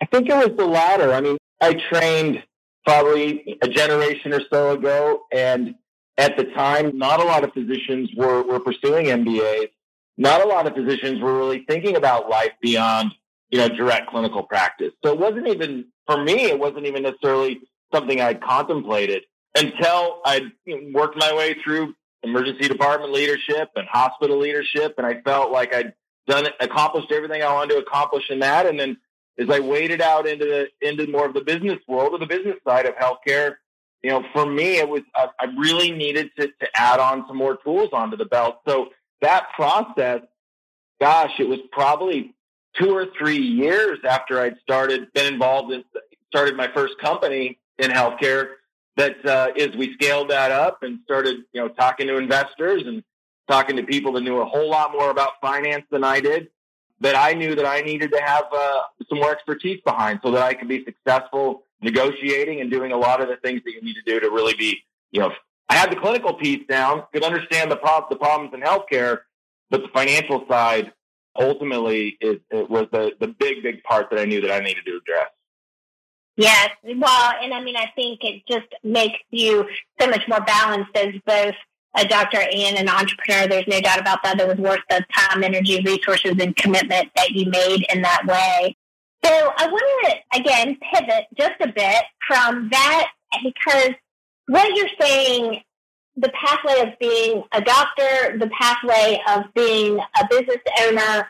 I 0.01 0.05
think 0.05 0.29
it 0.29 0.35
was 0.35 0.55
the 0.57 0.65
latter. 0.65 1.13
I 1.13 1.21
mean, 1.21 1.37
I 1.61 1.73
trained 1.73 2.43
probably 2.85 3.57
a 3.61 3.67
generation 3.67 4.33
or 4.33 4.41
so 4.51 4.71
ago, 4.71 5.23
and 5.31 5.75
at 6.17 6.37
the 6.37 6.45
time, 6.45 6.97
not 6.97 7.19
a 7.19 7.23
lot 7.23 7.43
of 7.43 7.53
physicians 7.53 8.09
were, 8.15 8.43
were 8.43 8.59
pursuing 8.59 9.07
MBAs. 9.07 9.69
Not 10.17 10.41
a 10.41 10.47
lot 10.47 10.67
of 10.67 10.75
physicians 10.75 11.19
were 11.21 11.35
really 11.35 11.65
thinking 11.67 11.95
about 11.95 12.29
life 12.29 12.51
beyond 12.61 13.13
you 13.53 13.59
know, 13.59 13.69
direct 13.69 14.09
clinical 14.09 14.41
practice. 14.41 14.93
So 15.05 15.13
it 15.13 15.19
wasn't 15.19 15.47
even, 15.47 15.85
for 16.07 16.23
me, 16.23 16.45
it 16.45 16.57
wasn't 16.57 16.87
even 16.87 17.03
necessarily 17.03 17.59
something 17.93 18.19
I'd 18.19 18.41
contemplated 18.41 19.25
until 19.55 20.21
I'd 20.25 20.51
worked 20.91 21.17
my 21.17 21.31
way 21.35 21.55
through 21.63 21.93
emergency 22.23 22.67
department 22.67 23.13
leadership 23.13 23.69
and 23.75 23.87
hospital 23.87 24.39
leadership. 24.39 24.95
And 24.97 25.05
I 25.05 25.21
felt 25.21 25.51
like 25.51 25.71
I'd 25.71 25.93
done, 26.25 26.47
accomplished 26.59 27.11
everything 27.11 27.43
I 27.43 27.53
wanted 27.53 27.75
to 27.75 27.81
accomplish 27.81 28.23
in 28.31 28.39
that. 28.39 28.65
And 28.65 28.79
then 28.79 28.97
as 29.37 29.47
I 29.51 29.59
waded 29.59 30.01
out 30.01 30.25
into 30.25 30.45
the, 30.45 30.69
into 30.81 31.05
more 31.11 31.27
of 31.27 31.35
the 31.35 31.41
business 31.41 31.77
world 31.87 32.13
or 32.13 32.17
the 32.17 32.25
business 32.25 32.55
side 32.67 32.87
of 32.87 32.95
healthcare, 32.95 33.57
you 34.01 34.09
know, 34.09 34.25
for 34.33 34.47
me, 34.47 34.77
it 34.79 34.89
was, 34.89 35.03
I, 35.15 35.27
I 35.39 35.45
really 35.59 35.91
needed 35.91 36.31
to, 36.39 36.47
to 36.47 36.67
add 36.73 36.99
on 36.99 37.25
some 37.27 37.37
more 37.37 37.57
tools 37.57 37.89
onto 37.93 38.17
the 38.17 38.25
belt. 38.25 38.61
So 38.67 38.87
that 39.21 39.49
process, 39.55 40.21
gosh, 40.99 41.33
it 41.37 41.47
was 41.47 41.59
probably 41.71 42.33
two 42.79 42.91
or 42.91 43.07
three 43.17 43.37
years 43.37 43.99
after 44.07 44.39
I'd 44.39 44.57
started, 44.61 45.11
been 45.13 45.33
involved 45.33 45.71
in, 45.71 45.83
started 46.29 46.55
my 46.55 46.69
first 46.73 46.97
company 46.99 47.59
in 47.77 47.91
healthcare. 47.91 48.53
That 48.95 49.25
uh, 49.25 49.47
is, 49.55 49.75
we 49.75 49.93
scaled 49.93 50.29
that 50.29 50.51
up 50.51 50.83
and 50.83 50.99
started, 51.03 51.37
you 51.51 51.61
know, 51.61 51.67
talking 51.67 52.07
to 52.07 52.17
investors 52.17 52.83
and 52.85 53.03
talking 53.47 53.75
to 53.77 53.83
people 53.83 54.13
that 54.13 54.21
knew 54.21 54.37
a 54.37 54.45
whole 54.45 54.69
lot 54.69 54.91
more 54.91 55.09
about 55.09 55.31
finance 55.41 55.85
than 55.89 56.03
I 56.03 56.19
did. 56.19 56.49
That 56.99 57.15
I 57.15 57.33
knew 57.33 57.55
that 57.55 57.65
I 57.65 57.81
needed 57.81 58.11
to 58.11 58.21
have 58.21 58.45
uh, 58.55 58.81
some 59.09 59.17
more 59.17 59.31
expertise 59.31 59.81
behind, 59.83 60.19
so 60.23 60.31
that 60.31 60.43
I 60.43 60.53
could 60.53 60.67
be 60.67 60.85
successful 60.85 61.63
negotiating 61.81 62.61
and 62.61 62.71
doing 62.71 62.91
a 62.91 62.97
lot 62.97 63.19
of 63.19 63.27
the 63.27 63.35
things 63.37 63.61
that 63.65 63.73
you 63.73 63.81
need 63.81 63.95
to 63.95 64.03
do 64.05 64.19
to 64.19 64.29
really 64.29 64.53
be, 64.53 64.83
you 65.11 65.19
know, 65.19 65.31
I 65.67 65.75
had 65.75 65.91
the 65.91 65.95
clinical 65.95 66.33
piece 66.33 66.65
down, 66.67 67.03
could 67.11 67.23
understand 67.23 67.71
the, 67.71 67.75
prob- 67.75 68.09
the 68.09 68.15
problems 68.15 68.53
in 68.53 68.61
healthcare, 68.61 69.21
but 69.69 69.81
the 69.81 69.89
financial 69.89 70.45
side 70.47 70.93
ultimately 71.35 72.17
it, 72.19 72.41
it 72.51 72.69
was 72.69 72.87
the, 72.91 73.11
the 73.19 73.27
big, 73.27 73.63
big 73.63 73.83
part 73.83 74.09
that 74.09 74.19
I 74.19 74.25
knew 74.25 74.41
that 74.41 74.51
I 74.51 74.59
needed 74.59 74.85
to 74.85 74.97
address. 74.97 75.29
Yes. 76.35 76.69
Well, 76.83 77.33
and 77.41 77.53
I 77.53 77.61
mean, 77.61 77.75
I 77.75 77.91
think 77.95 78.23
it 78.23 78.41
just 78.49 78.67
makes 78.83 79.19
you 79.29 79.67
so 79.99 80.07
much 80.07 80.27
more 80.27 80.41
balanced 80.41 80.95
as 80.95 81.13
both 81.25 81.55
a 81.95 82.05
doctor 82.05 82.39
and 82.39 82.77
an 82.77 82.89
entrepreneur. 82.89 83.47
There's 83.47 83.67
no 83.67 83.79
doubt 83.79 84.01
about 84.01 84.23
that. 84.23 84.39
It 84.39 84.47
was 84.47 84.57
worth 84.57 84.81
the 84.89 85.05
time, 85.13 85.43
energy, 85.43 85.79
resources, 85.85 86.35
and 86.39 86.55
commitment 86.55 87.09
that 87.15 87.31
you 87.31 87.49
made 87.51 87.85
in 87.93 88.01
that 88.01 88.25
way. 88.25 88.75
So 89.23 89.31
I 89.31 89.67
want 89.67 89.83
to, 90.05 90.39
again, 90.39 90.77
pivot 90.91 91.25
just 91.37 91.53
a 91.61 91.67
bit 91.67 92.03
from 92.27 92.69
that 92.71 93.09
because 93.43 93.91
what 94.47 94.75
you're 94.75 94.89
saying, 94.99 95.61
the 96.15 96.29
pathway 96.29 96.81
of 96.81 96.99
being 96.99 97.43
a 97.51 97.61
doctor, 97.61 98.37
the 98.37 98.49
pathway 98.59 99.19
of 99.29 99.53
being 99.53 99.99
a 99.99 100.27
business 100.29 100.57
owner, 100.81 101.29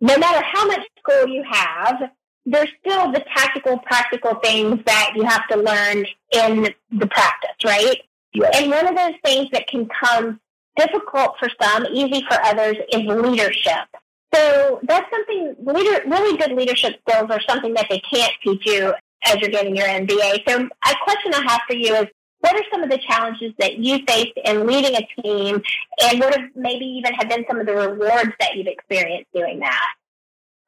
no 0.00 0.18
matter 0.18 0.44
how 0.52 0.66
much 0.66 0.80
school 0.98 1.28
you 1.28 1.44
have, 1.48 2.10
there's 2.46 2.70
still 2.80 3.12
the 3.12 3.24
tactical, 3.36 3.78
practical 3.78 4.34
things 4.36 4.80
that 4.86 5.12
you 5.14 5.22
have 5.22 5.46
to 5.48 5.56
learn 5.56 6.06
in 6.32 6.74
the 6.90 7.06
practice, 7.06 7.50
right? 7.64 7.98
Yes. 8.32 8.56
And 8.56 8.70
one 8.70 8.86
of 8.86 8.96
those 8.96 9.14
things 9.24 9.48
that 9.52 9.66
can 9.68 9.88
come 9.88 10.40
difficult 10.76 11.34
for 11.38 11.48
some, 11.60 11.86
easy 11.92 12.24
for 12.28 12.40
others, 12.42 12.76
is 12.92 13.02
leadership. 13.02 13.88
So 14.34 14.80
that's 14.82 15.10
something, 15.10 15.56
leader, 15.60 16.02
really 16.06 16.36
good 16.38 16.52
leadership 16.52 17.00
skills 17.08 17.30
are 17.30 17.40
something 17.48 17.74
that 17.74 17.86
they 17.88 18.00
can't 18.00 18.32
teach 18.42 18.64
you 18.64 18.94
as 19.24 19.36
you're 19.36 19.50
getting 19.50 19.74
your 19.74 19.86
MBA. 19.86 20.48
So 20.48 20.68
a 20.86 20.94
question 21.02 21.34
I 21.34 21.42
have 21.48 21.60
for 21.66 21.74
you 21.74 21.94
is, 21.94 22.06
what 22.40 22.54
are 22.54 22.64
some 22.70 22.82
of 22.82 22.90
the 22.90 22.98
challenges 22.98 23.52
that 23.58 23.78
you 23.78 23.98
faced 24.06 24.38
in 24.44 24.66
leading 24.66 24.96
a 24.96 25.22
team 25.22 25.62
and 26.02 26.20
what 26.20 26.34
have 26.34 26.50
maybe 26.54 26.84
even 26.84 27.12
have 27.14 27.28
been 27.28 27.44
some 27.48 27.58
of 27.60 27.66
the 27.66 27.74
rewards 27.74 28.32
that 28.40 28.54
you've 28.54 28.66
experienced 28.66 29.28
doing 29.34 29.60
that? 29.60 29.88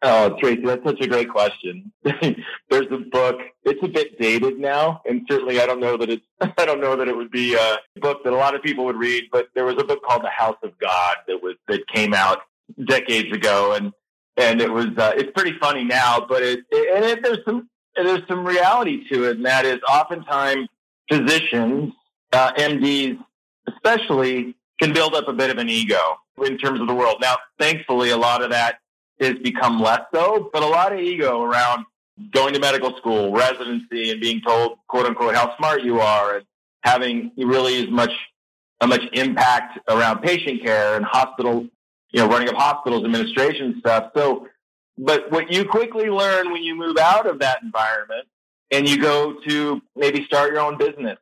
Oh, 0.02 0.34
Tracy, 0.40 0.62
that's 0.64 0.82
such 0.82 1.00
a 1.00 1.06
great 1.06 1.28
question. 1.28 1.92
There's 2.04 2.90
a 2.90 2.98
book. 3.12 3.40
It's 3.64 3.82
a 3.82 3.88
bit 3.88 4.18
dated 4.18 4.58
now, 4.58 5.02
and 5.04 5.26
certainly 5.30 5.60
I 5.60 5.66
don't 5.66 5.80
know 5.80 5.98
that 5.98 6.08
it's. 6.08 6.24
I 6.40 6.64
don't 6.64 6.80
know 6.80 6.96
that 6.96 7.06
it 7.06 7.14
would 7.14 7.30
be 7.30 7.54
a 7.54 7.76
book 7.96 8.24
that 8.24 8.32
a 8.32 8.36
lot 8.36 8.54
of 8.54 8.62
people 8.62 8.86
would 8.86 8.96
read. 8.96 9.24
But 9.30 9.48
there 9.54 9.66
was 9.66 9.76
a 9.78 9.84
book 9.84 10.02
called 10.02 10.24
The 10.24 10.30
House 10.30 10.56
of 10.62 10.78
God 10.78 11.16
that 11.28 11.42
was 11.42 11.56
that 11.68 11.86
came 11.88 12.14
out 12.14 12.38
decades 12.86 13.30
ago, 13.30 13.74
and 13.74 13.92
and 14.38 14.62
it 14.62 14.72
was. 14.72 14.86
Uh, 14.96 15.12
it's 15.16 15.30
pretty 15.32 15.58
funny 15.58 15.84
now, 15.84 16.24
but 16.26 16.42
it, 16.42 16.60
it 16.70 16.96
and 16.96 17.04
it, 17.04 17.22
there's 17.22 17.44
some 17.44 17.68
there's 17.94 18.26
some 18.26 18.46
reality 18.46 19.06
to 19.10 19.24
it, 19.24 19.36
and 19.36 19.44
that 19.44 19.66
is 19.66 19.80
oftentimes 19.86 20.66
physicians, 21.10 21.92
uh, 22.32 22.52
MDs, 22.52 23.18
especially, 23.68 24.54
can 24.80 24.92
build 24.92 25.14
up 25.14 25.28
a 25.28 25.32
bit 25.32 25.50
of 25.50 25.58
an 25.58 25.68
ego 25.68 25.98
in 26.44 26.56
terms 26.58 26.80
of 26.80 26.86
the 26.86 26.94
world. 26.94 27.16
Now, 27.20 27.36
thankfully, 27.58 28.10
a 28.10 28.16
lot 28.16 28.42
of 28.42 28.50
that 28.50 28.76
has 29.20 29.34
become 29.42 29.80
less 29.80 30.02
so, 30.14 30.48
but 30.52 30.62
a 30.62 30.66
lot 30.66 30.92
of 30.92 31.00
ego 31.00 31.42
around 31.42 31.84
going 32.32 32.54
to 32.54 32.60
medical 32.60 32.96
school, 32.96 33.32
residency, 33.32 34.10
and 34.10 34.20
being 34.20 34.40
told, 34.40 34.78
quote 34.88 35.06
unquote, 35.06 35.34
how 35.34 35.56
smart 35.56 35.82
you 35.82 36.00
are, 36.00 36.36
and 36.36 36.46
having 36.82 37.30
really 37.36 37.82
as 37.82 37.90
much 37.90 38.12
a 38.80 38.86
much 38.86 39.02
impact 39.12 39.78
around 39.88 40.22
patient 40.22 40.62
care 40.62 40.96
and 40.96 41.04
hospital, 41.04 41.66
you 42.12 42.20
know, 42.20 42.26
running 42.26 42.48
of 42.48 42.54
hospitals, 42.54 43.04
administration 43.04 43.76
stuff. 43.78 44.10
So, 44.16 44.48
but 44.96 45.30
what 45.30 45.52
you 45.52 45.66
quickly 45.66 46.08
learn 46.08 46.50
when 46.50 46.62
you 46.62 46.74
move 46.74 46.96
out 46.96 47.26
of 47.26 47.40
that 47.40 47.62
environment 47.62 48.26
and 48.70 48.88
you 48.88 49.00
go 49.00 49.34
to 49.46 49.80
maybe 49.96 50.24
start 50.24 50.52
your 50.52 50.60
own 50.60 50.78
business, 50.78 51.18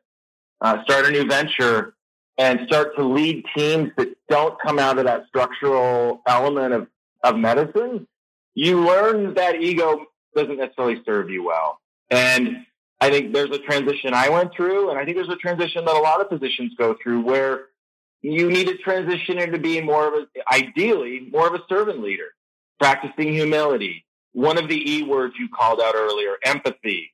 uh, 0.61 0.83
start 0.83 1.05
a 1.05 1.11
new 1.11 1.25
venture, 1.25 1.95
and 2.37 2.61
start 2.67 2.95
to 2.95 3.03
lead 3.03 3.43
teams 3.55 3.91
that 3.97 4.09
don't 4.29 4.59
come 4.61 4.79
out 4.79 4.97
of 4.97 5.05
that 5.05 5.25
structural 5.27 6.21
element 6.27 6.73
of, 6.73 6.87
of 7.23 7.35
medicine, 7.35 8.07
you 8.55 8.85
learn 8.85 9.33
that 9.33 9.61
ego 9.61 10.05
doesn't 10.35 10.57
necessarily 10.57 11.01
serve 11.05 11.29
you 11.29 11.43
well. 11.43 11.79
And 12.09 12.65
I 13.01 13.09
think 13.09 13.33
there's 13.33 13.51
a 13.51 13.59
transition 13.59 14.13
I 14.13 14.29
went 14.29 14.53
through, 14.53 14.89
and 14.89 14.99
I 14.99 15.05
think 15.05 15.17
there's 15.17 15.29
a 15.29 15.35
transition 15.35 15.85
that 15.85 15.95
a 15.95 15.99
lot 15.99 16.21
of 16.21 16.29
physicians 16.29 16.73
go 16.77 16.95
through 17.01 17.21
where 17.21 17.65
you 18.21 18.49
need 18.49 18.67
to 18.67 18.77
transition 18.77 19.37
into 19.37 19.57
being 19.57 19.85
more 19.85 20.07
of 20.07 20.13
a, 20.13 20.53
ideally, 20.53 21.27
more 21.31 21.47
of 21.47 21.53
a 21.53 21.63
servant 21.69 22.01
leader, 22.01 22.29
practicing 22.79 23.33
humility. 23.33 24.05
One 24.33 24.57
of 24.57 24.67
the 24.67 24.91
E 24.91 25.03
words 25.03 25.35
you 25.39 25.47
called 25.49 25.81
out 25.81 25.95
earlier, 25.95 26.35
empathy, 26.43 27.13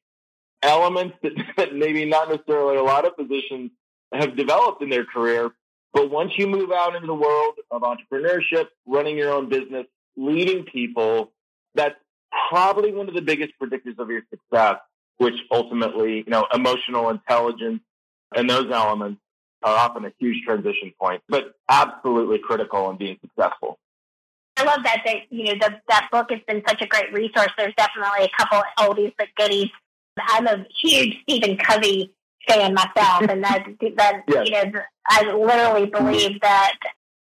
elements 0.65 1.17
that, 1.23 1.33
that 1.57 1.75
maybe 1.75 2.05
not 2.05 2.29
necessarily 2.29 2.77
a 2.77 2.83
lot 2.83 3.05
of 3.05 3.13
physicians 3.15 3.71
have 4.13 4.35
developed 4.35 4.81
in 4.81 4.89
their 4.89 5.05
career. 5.05 5.51
But 5.93 6.11
once 6.11 6.33
you 6.37 6.47
move 6.47 6.71
out 6.71 6.95
into 6.95 7.07
the 7.07 7.15
world 7.15 7.55
of 7.71 7.83
entrepreneurship, 7.83 8.67
running 8.85 9.17
your 9.17 9.31
own 9.31 9.47
business, 9.47 9.85
leading 10.17 10.65
people, 10.65 11.31
that's 11.73 11.95
probably 12.49 12.91
one 12.91 13.07
of 13.07 13.15
the 13.15 13.21
biggest 13.21 13.53
predictors 13.61 13.97
of 13.97 14.09
your 14.09 14.21
success, 14.29 14.77
which 15.17 15.35
ultimately, 15.51 16.17
you 16.17 16.29
know, 16.29 16.45
emotional 16.53 17.09
intelligence 17.09 17.81
and 18.35 18.49
those 18.49 18.69
elements 18.71 19.21
are 19.63 19.77
often 19.77 20.05
a 20.05 20.11
huge 20.19 20.43
transition 20.43 20.93
point, 20.99 21.21
but 21.29 21.55
absolutely 21.69 22.39
critical 22.39 22.89
in 22.89 22.97
being 22.97 23.17
successful. 23.21 23.79
I 24.57 24.63
love 24.63 24.83
that 24.83 25.01
that 25.05 25.15
you 25.29 25.45
know 25.45 25.53
the, 25.59 25.81
that 25.89 26.07
book 26.11 26.27
has 26.29 26.39
been 26.47 26.63
such 26.67 26.81
a 26.81 26.87
great 26.87 27.11
resource. 27.11 27.49
There's 27.57 27.73
definitely 27.75 28.25
a 28.25 28.29
couple 28.37 28.61
oldies 28.79 29.13
but 29.17 29.27
goodies. 29.35 29.69
I'm 30.19 30.47
a 30.47 30.65
huge 30.81 31.17
Stephen 31.23 31.57
Covey 31.57 32.13
fan 32.47 32.73
myself, 32.73 33.23
and 33.29 33.43
that 33.43 33.65
that 33.97 34.23
Yes. 34.27 34.47
you 34.47 34.51
know 34.51 34.81
I 35.07 35.23
literally 35.31 35.87
mm-hmm. 35.87 36.05
believe 36.05 36.41
that 36.41 36.75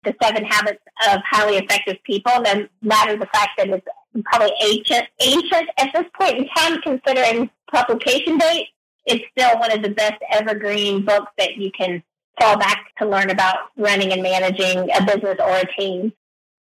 the 0.04 0.16
Seven 0.22 0.44
Habits 0.46 0.82
of 1.10 1.22
Highly 1.30 1.58
Effective 1.58 1.98
People, 2.04 2.42
no 2.42 2.68
matter 2.82 3.16
the 3.18 3.28
fact 3.28 3.52
that 3.58 3.70
it's 3.70 3.86
probably 4.26 4.52
ancient 4.64 5.08
ancient 5.22 5.70
at 5.78 5.92
this 5.94 6.06
point 6.20 6.38
in 6.38 6.48
time, 6.56 6.82
considering 6.82 7.50
publication 7.72 8.38
date, 8.38 8.68
it's 9.06 9.24
still 9.32 9.60
one 9.60 9.72
of 9.72 9.82
the 9.82 9.90
best 9.90 10.22
evergreen 10.32 11.06
books 11.06 11.32
that 11.38 11.56
you 11.58 11.72
can 11.72 12.04
fall 12.40 12.58
back 12.58 12.88
to 12.98 13.08
learn 13.08 13.30
about 13.30 13.58
running 13.78 14.12
and 14.12 14.24
managing 14.24 14.90
a 14.92 15.06
business 15.06 15.38
or 15.40 15.58
a 15.58 15.66
team. 15.80 16.12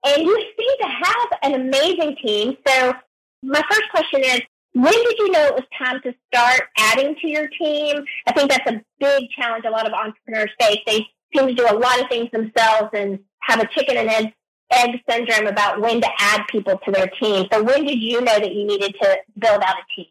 And 0.04 0.22
you 0.22 0.44
seem 0.58 0.78
to 0.80 0.86
have 0.86 1.28
an 1.42 1.54
amazing 1.54 2.16
team. 2.22 2.56
So 2.66 2.94
my 3.42 3.62
first 3.70 3.90
question 3.90 4.22
is, 4.24 4.40
when 4.72 4.92
did 4.92 5.18
you 5.18 5.30
know 5.30 5.46
it 5.46 5.54
was 5.54 5.64
time 5.76 6.00
to 6.02 6.14
start 6.32 6.62
adding 6.76 7.16
to 7.20 7.28
your 7.28 7.48
team? 7.48 8.04
I 8.26 8.32
think 8.32 8.50
that's 8.50 8.70
a 8.70 8.80
big 9.00 9.30
challenge 9.30 9.64
a 9.66 9.70
lot 9.70 9.86
of 9.86 9.92
entrepreneurs 9.92 10.50
face. 10.60 10.78
They 10.86 11.06
seem 11.34 11.48
to 11.48 11.54
do 11.54 11.66
a 11.68 11.74
lot 11.74 12.00
of 12.00 12.08
things 12.08 12.30
themselves 12.30 12.90
and 12.92 13.18
have 13.42 13.60
a 13.60 13.68
chicken 13.68 13.96
and 13.96 14.08
egg, 14.08 14.32
egg 14.72 15.00
syndrome 15.08 15.46
about 15.46 15.80
when 15.80 16.00
to 16.00 16.08
add 16.18 16.42
people 16.48 16.78
to 16.84 16.92
their 16.92 17.08
team. 17.20 17.46
So 17.52 17.62
when 17.62 17.84
did 17.84 17.98
you 17.98 18.20
know 18.20 18.38
that 18.38 18.54
you 18.54 18.66
needed 18.66 18.94
to 19.00 19.16
build 19.38 19.62
out 19.62 19.76
a 19.76 19.94
team? 19.96 20.06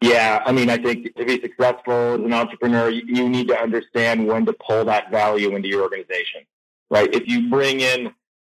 Yeah, 0.00 0.42
I 0.44 0.50
mean, 0.50 0.68
I 0.68 0.78
think 0.78 1.14
to 1.14 1.24
be 1.24 1.40
successful 1.40 2.14
as 2.14 2.20
an 2.20 2.32
entrepreneur, 2.32 2.90
you, 2.90 3.02
you 3.06 3.28
need 3.28 3.46
to 3.48 3.56
understand 3.58 4.26
when 4.26 4.44
to 4.46 4.52
pull 4.52 4.84
that 4.86 5.12
value 5.12 5.54
into 5.54 5.68
your 5.68 5.82
organization, 5.82 6.42
right? 6.90 7.12
If 7.14 7.28
you 7.28 7.48
bring 7.48 7.80
in 7.80 8.12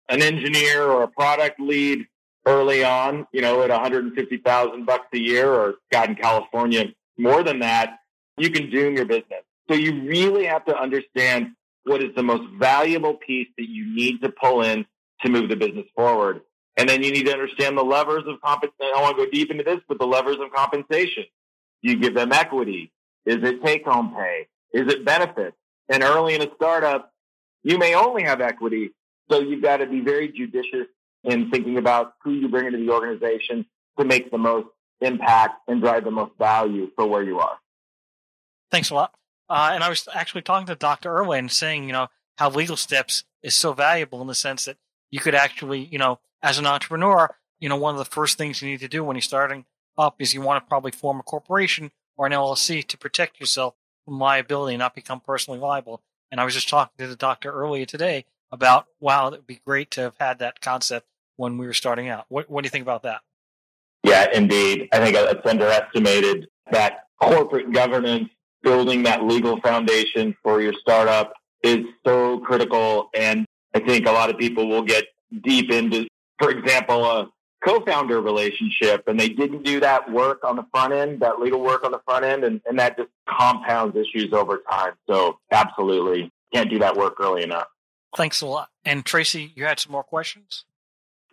an 0.10 0.22
engineer 0.22 0.84
or 0.84 1.04
a 1.04 1.08
product 1.08 1.60
lead 1.60 2.06
early 2.46 2.84
on, 2.84 3.28
you 3.32 3.42
know, 3.42 3.62
at 3.64 3.70
150,000 3.70 4.86
bucks 4.86 5.08
a 5.14 5.20
year, 5.20 5.52
or 5.52 5.76
God 5.92 6.10
in 6.10 6.16
California, 6.16 6.86
more 7.18 7.44
than 7.44 7.60
that, 7.60 8.00
you 8.38 8.50
can 8.50 8.70
doom 8.70 8.96
your 8.96 9.06
business. 9.06 9.44
So 9.70 9.76
you 9.76 10.04
really 10.04 10.46
have 10.46 10.66
to 10.66 10.78
understand 10.78 11.52
what 11.84 12.02
is 12.02 12.16
the 12.16 12.24
most 12.24 12.44
valuable 12.58 13.16
piece 13.16 13.48
that 13.58 13.70
you 13.70 13.94
need 13.94 14.22
to 14.22 14.30
pull 14.30 14.62
in 14.62 14.86
to 15.22 15.30
move 15.30 15.50
the 15.50 15.56
business 15.56 15.86
forward. 15.96 16.42
And 16.78 16.88
then 16.88 17.04
you 17.04 17.12
need 17.12 17.26
to 17.26 17.34
understand 17.34 17.78
the 17.78 17.84
levers 17.84 18.24
of 18.26 18.40
compensation. 18.42 18.94
I 18.96 19.02
want 19.02 19.18
to 19.18 19.26
go 19.26 19.32
deep 19.32 19.52
into 19.52 19.64
this, 19.64 19.80
but 19.88 20.00
the 20.00 20.08
levers 20.08 20.38
of 20.40 20.52
compensation. 20.54 21.26
You 21.82 21.98
give 21.98 22.14
them 22.14 22.32
equity. 22.32 22.92
Is 23.26 23.38
it 23.44 23.64
take 23.64 23.86
home 23.86 24.14
pay? 24.16 24.48
Is 24.74 24.92
it 24.92 25.06
benefits? 25.06 25.56
And 25.90 26.04
early 26.04 26.36
in 26.36 26.42
a 26.42 26.48
startup, 26.56 27.12
you 27.64 27.78
may 27.78 27.96
only 27.96 28.24
have 28.24 28.42
equity. 28.42 28.92
So 29.30 29.40
you've 29.40 29.62
got 29.62 29.78
to 29.78 29.88
be 29.88 30.00
very 30.00 30.32
judicious 30.32 30.88
in 31.24 31.50
thinking 31.50 31.78
about 31.78 32.14
who 32.24 32.32
you 32.32 32.48
bring 32.48 32.68
into 32.68 32.78
the 32.78 32.90
organization 32.90 33.66
to 33.98 34.06
make 34.06 34.32
the 34.32 34.38
most 34.38 34.68
impact 35.02 35.62
and 35.68 35.82
drive 35.82 36.04
the 36.04 36.12
most 36.12 36.32
value 36.38 36.90
for 36.96 37.08
where 37.08 37.24
you 37.24 37.40
are. 37.40 37.58
Thanks 38.72 38.90
a 38.90 38.96
lot. 38.96 39.14
Uh, 39.50 39.72
and 39.74 39.84
I 39.84 39.90
was 39.90 40.08
actually 40.14 40.44
talking 40.44 40.68
to 40.68 40.76
Dr. 40.76 41.16
Irwin 41.18 41.50
saying, 41.50 41.86
you 41.86 41.94
know, 41.94 42.08
how 42.38 42.50
legal 42.50 42.78
steps 42.78 43.24
is 43.42 43.56
so 43.56 43.74
valuable 43.74 44.22
in 44.22 44.28
the 44.28 44.36
sense 44.36 44.66
that 44.66 44.78
you 45.12 45.20
could 45.20 45.36
actually, 45.36 45.86
you 45.86 45.98
know, 45.98 46.20
as 46.42 46.60
an 46.60 46.66
entrepreneur, 46.66 47.36
you 47.60 47.68
know, 47.68 47.76
one 47.76 47.96
of 47.96 48.00
the 48.00 48.06
first 48.06 48.38
things 48.38 48.62
you 48.62 48.70
need 48.70 48.80
to 48.80 48.88
do 48.88 49.04
when 49.04 49.16
you're 49.16 49.22
starting 49.22 49.66
up 49.98 50.16
is 50.20 50.34
you 50.34 50.42
want 50.42 50.64
to 50.64 50.70
probably 50.70 50.92
form 50.92 51.20
a 51.20 51.24
corporation 51.24 51.92
or 52.16 52.26
an 52.26 52.32
LLC 52.32 52.86
to 52.88 52.98
protect 52.98 53.40
yourself 53.40 53.76
from 54.06 54.20
liability 54.20 54.76
and 54.76 54.80
not 54.80 54.96
become 54.96 55.20
personally 55.20 55.60
liable. 55.60 56.02
And 56.32 56.40
I 56.40 56.46
was 56.46 56.54
just 56.54 56.70
talking 56.70 56.94
to 57.00 57.08
the 57.08 57.16
doctor 57.16 57.52
earlier 57.52 57.86
today 57.86 58.26
about, 58.52 58.86
wow, 59.00 59.28
it 59.28 59.32
would 59.32 59.48
be 59.48 59.62
great 59.66 59.92
to 59.92 60.02
have 60.02 60.16
had 60.20 60.40
that 60.40 60.62
concept 60.62 61.08
when 61.36 61.58
we 61.58 61.66
were 61.66 61.74
starting 61.74 62.10
out. 62.10 62.26
What, 62.30 62.50
what 62.50 62.64
do 62.64 62.68
you 62.68 62.72
think 62.72 62.84
about 62.84 63.04
that? 63.04 63.22
Yeah, 64.04 64.28
indeed. 64.34 64.90
I 64.92 65.00
think 65.00 65.16
it's 65.16 65.46
underestimated 65.46 66.48
that 66.72 67.06
corporate 67.22 67.72
governance, 67.72 68.30
building 68.64 69.04
that 69.04 69.24
legal 69.24 69.60
foundation 69.62 70.36
for 70.44 70.62
your 70.62 70.74
startup 70.82 71.34
is 71.64 71.86
so 72.06 72.40
critical. 72.40 73.10
And 73.14 73.46
I 73.74 73.80
think 73.80 74.08
a 74.08 74.12
lot 74.12 74.30
of 74.30 74.38
people 74.38 74.68
will 74.68 74.84
get 74.84 75.06
deep 75.44 75.72
into, 75.72 76.08
for 76.40 76.50
example, 76.50 77.06
a 77.06 77.30
co-founder 77.66 78.22
relationship 78.22 79.04
and 79.08 79.20
they 79.20 79.30
didn't 79.30 79.64
do 79.64 79.80
that 79.82 80.10
work 80.12 80.44
on 80.44 80.56
the 80.56 80.66
front 80.72 80.94
end, 80.94 81.20
that 81.20 81.40
legal 81.40 81.60
work 81.60 81.84
on 81.84 81.92
the 81.92 82.00
front 82.06 82.24
end, 82.24 82.44
and, 82.44 82.62
and 82.66 82.80
that 82.80 82.98
just 82.98 83.10
compounds 83.28 83.96
issues 83.98 84.34
over 84.34 84.62
time. 84.70 84.94
So 85.10 85.40
absolutely 85.52 86.32
can't 86.54 86.70
do 86.70 86.80
that 86.80 86.96
work 86.96 87.16
early 87.20 87.44
enough. 87.44 87.68
Thanks 88.16 88.42
a 88.42 88.48
lot. 88.48 88.70
And 88.86 89.06
Tracy, 89.06 89.52
you 89.56 89.66
had 89.66 89.80
some 89.80 89.92
more 89.92 90.04
questions? 90.04 90.66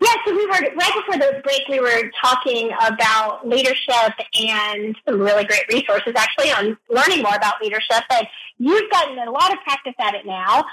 Yeah, 0.00 0.12
so 0.26 0.34
we 0.34 0.44
were 0.44 0.52
right 0.52 0.92
before 0.94 1.18
the 1.18 1.40
break. 1.42 1.62
We 1.70 1.80
were 1.80 2.10
talking 2.22 2.70
about 2.86 3.48
leadership 3.48 4.12
and 4.38 4.94
some 5.06 5.18
really 5.18 5.44
great 5.44 5.64
resources, 5.72 6.12
actually, 6.14 6.50
on 6.50 6.76
learning 6.90 7.22
more 7.22 7.34
about 7.34 7.62
leadership. 7.62 8.04
But 8.10 8.26
you've 8.58 8.90
gotten 8.90 9.18
a 9.18 9.30
lot 9.30 9.52
of 9.52 9.58
practice 9.64 9.94
at 9.98 10.14
it 10.14 10.26
now 10.26 10.64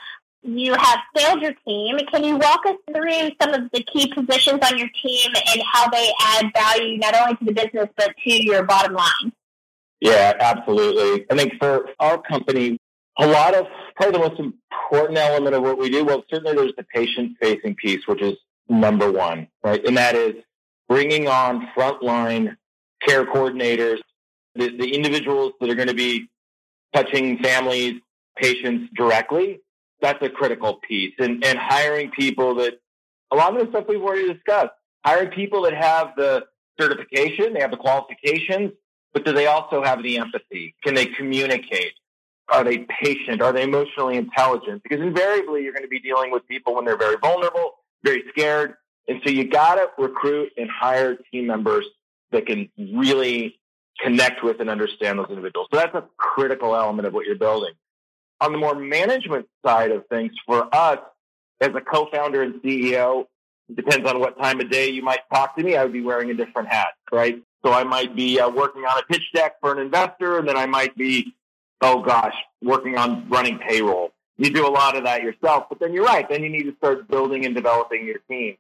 you 0.44 0.74
have 0.74 1.00
scaled 1.16 1.42
your 1.42 1.54
team. 1.66 1.98
Can 2.12 2.24
you 2.24 2.38
walk 2.38 2.66
us 2.66 2.76
through 2.94 3.30
some 3.42 3.54
of 3.54 3.72
the 3.72 3.84
key 3.84 4.14
positions 4.14 4.60
on 4.70 4.78
your 4.78 4.90
team 5.02 5.32
and 5.34 5.64
how 5.72 5.90
they 5.90 6.12
add 6.22 6.52
value 6.54 6.98
not 6.98 7.16
only 7.16 7.36
to 7.38 7.46
the 7.46 7.54
business 7.54 7.88
but 7.96 8.14
to 8.24 8.44
your 8.44 8.64
bottom 8.64 8.94
line? 8.94 9.32
Yeah, 10.02 10.34
absolutely. 10.40 11.26
I 11.32 11.38
think 11.38 11.54
for 11.60 11.88
our 12.00 12.22
company, 12.22 12.78
a 13.18 13.26
lot 13.26 13.56
of 13.56 13.68
probably 13.96 14.20
the 14.20 14.30
most 14.30 14.40
important 14.40 15.18
element 15.18 15.56
of 15.56 15.64
what 15.64 15.78
we 15.78 15.90
do, 15.90 16.04
well, 16.04 16.24
certainly 16.30 16.56
there's 16.56 16.76
the 16.78 16.84
patient 16.84 17.38
facing 17.42 17.76
piece, 17.76 18.08
which 18.08 18.22
is 18.22 18.34
number 18.70 19.12
one, 19.12 19.48
right? 19.64 19.84
And 19.86 19.98
that 19.98 20.16
is 20.16 20.36
bringing 20.88 21.28
on 21.28 21.68
frontline 21.76 22.56
care 23.02 23.26
coordinators, 23.26 24.00
the, 24.56 24.76
the 24.78 24.94
individuals 24.94 25.54
that 25.60 25.70
are 25.70 25.76
going 25.76 25.88
to 25.88 25.94
be 25.94 26.30
touching 26.94 27.40
families, 27.40 28.02
patients 28.38 28.90
directly 28.96 29.60
that's 30.04 30.22
a 30.22 30.30
critical 30.30 30.76
piece. 30.88 31.14
And, 31.18 31.44
and 31.44 31.58
hiring 31.58 32.12
people 32.12 32.56
that, 32.56 32.74
a 33.32 33.36
lot 33.36 33.56
of 33.56 33.66
the 33.66 33.72
stuff 33.72 33.86
we've 33.88 34.02
already 34.02 34.32
discussed, 34.32 34.74
hiring 35.04 35.32
people 35.32 35.64
that 35.64 35.74
have 35.74 36.12
the 36.16 36.44
certification, 36.80 37.54
they 37.54 37.62
have 37.62 37.72
the 37.72 37.78
qualifications, 37.78 38.74
but 39.14 39.26
do 39.26 39.32
they 39.32 39.48
also 39.48 39.82
have 39.82 40.04
the 40.04 40.18
empathy? 40.18 40.76
Can 40.84 40.94
they 40.94 41.06
communicate? 41.06 41.94
Are 42.50 42.64
they 42.64 42.80
patient? 43.02 43.42
Are 43.42 43.54
they 43.54 43.64
emotionally 43.64 44.18
intelligent? 44.18 44.84
Because 44.84 45.00
invariably 45.00 45.64
you're 45.64 45.74
going 45.74 45.84
to 45.84 45.90
be 45.90 46.00
dealing 46.00 46.32
with 46.32 46.48
people 46.48 46.76
when 46.76 46.86
they're 46.86 46.98
very 46.98 47.18
vulnerable, 47.22 47.76
very 48.04 48.24
scared. 48.30 48.76
And 49.08 49.22
so 49.24 49.32
you 49.32 49.50
got 49.50 49.76
to 49.76 49.90
recruit 49.98 50.52
and 50.58 50.70
hire 50.70 51.18
team 51.32 51.48
members 51.48 51.86
that 52.32 52.46
can 52.46 52.70
really 52.78 53.56
connect 54.00 54.44
with 54.44 54.60
and 54.60 54.70
understand 54.70 55.20
those 55.20 55.30
individuals. 55.30 55.68
So 55.72 55.80
that's 55.80 55.96
a 55.96 56.04
critical 56.18 56.76
element 56.76 57.08
of 57.08 57.14
what 57.14 57.26
you're 57.26 57.36
building. 57.36 57.74
On 58.42 58.52
the 58.52 58.58
more 58.58 58.76
management 58.76 59.48
side 59.66 59.92
of 59.92 60.06
things, 60.08 60.34
for 60.46 60.74
us 60.76 61.00
as 61.62 61.70
a 61.76 61.82
co-founder 61.82 62.42
and 62.42 62.56
CEO, 62.62 63.26
it 63.70 63.76
depends 63.76 64.10
on 64.10 64.20
what 64.20 64.38
time 64.38 64.60
of 64.60 64.70
day 64.70 64.90
you 64.90 65.02
might 65.02 65.22
talk 65.34 65.56
to 65.56 65.64
me. 65.64 65.78
I 65.78 65.84
would 65.84 65.94
be 65.94 66.02
wearing 66.02 66.30
a 66.30 66.34
different 66.34 66.68
hat, 66.68 66.94
right? 67.12 67.42
So 67.66 67.72
I 67.72 67.84
might 67.84 68.16
be 68.16 68.40
uh, 68.40 68.50
working 68.50 68.84
on 68.84 68.98
a 68.98 69.04
pitch 69.04 69.24
deck 69.34 69.54
for 69.62 69.72
an 69.72 69.80
investor, 69.80 70.38
and 70.38 70.48
then 70.48 70.58
I 70.58 70.66
might 70.66 70.96
be, 70.98 71.34
oh 71.84 72.02
gosh, 72.02 72.36
working 72.62 72.98
on 72.98 73.30
running 73.30 73.60
payroll. 73.60 74.12
You 74.38 74.50
do 74.50 74.68
a 74.68 74.70
lot 74.72 74.98
of 74.98 75.04
that 75.04 75.22
yourself, 75.22 75.66
but 75.70 75.80
then 75.80 75.94
you're 75.94 76.06
right. 76.06 76.28
Then 76.28 76.44
you 76.44 76.50
need 76.50 76.64
to 76.64 76.76
start 76.78 77.08
building 77.08 77.46
and 77.46 77.54
developing 77.54 78.08
your 78.08 78.18
team. 78.30 78.58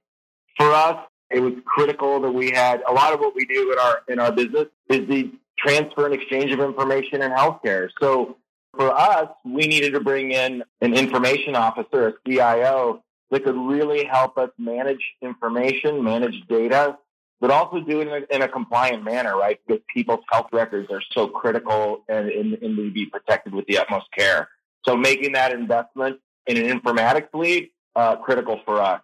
For 0.58 0.72
us, 0.72 0.98
it 1.32 1.40
was 1.40 1.54
critical 1.66 2.20
that 2.22 2.32
we 2.32 2.52
had 2.52 2.84
a 2.88 2.94
lot 2.94 3.14
of 3.14 3.20
what 3.20 3.34
we 3.36 3.46
do 3.46 3.72
in 3.72 3.80
our 3.80 4.02
in 4.08 4.20
our 4.20 4.32
business 4.32 4.68
is 4.90 5.08
the 5.08 5.32
transfer 5.58 6.06
and 6.06 6.14
exchange 6.14 6.52
of 6.52 6.60
information 6.60 7.22
in 7.22 7.32
healthcare. 7.32 7.90
So 8.00 8.38
for 8.76 8.92
us, 8.92 9.30
we 9.46 9.68
needed 9.68 9.94
to 9.94 10.00
bring 10.00 10.32
in 10.32 10.64
an 10.82 10.94
information 10.94 11.56
officer, 11.56 12.08
a 12.10 12.14
CIO, 12.28 13.04
that 13.32 13.44
could 13.44 13.56
really 13.56 14.06
help 14.06 14.38
us 14.38 14.50
manage 14.60 15.02
information, 15.22 16.04
manage 16.04 16.44
data, 16.48 16.98
but 17.44 17.52
also 17.52 17.82
do 17.82 18.00
it 18.00 18.08
in 18.08 18.24
a, 18.24 18.36
in 18.36 18.42
a 18.42 18.48
compliant 18.48 19.04
manner, 19.04 19.36
right? 19.36 19.60
Because 19.68 19.84
people's 19.94 20.24
health 20.32 20.48
records 20.54 20.90
are 20.90 21.02
so 21.12 21.28
critical 21.28 22.06
and, 22.08 22.30
and, 22.30 22.54
and 22.54 22.78
to 22.78 22.90
be 22.90 23.06
protected 23.06 23.54
with 23.54 23.66
the 23.66 23.80
utmost 23.80 24.06
care. 24.18 24.48
So 24.86 24.96
making 24.96 25.34
that 25.34 25.52
investment 25.52 26.22
in 26.48 26.56
an 26.56 26.80
informatics 26.80 27.28
lead, 27.34 27.72
uh, 27.98 28.16
critical 28.16 28.62
for 28.64 28.80
us. 28.82 29.02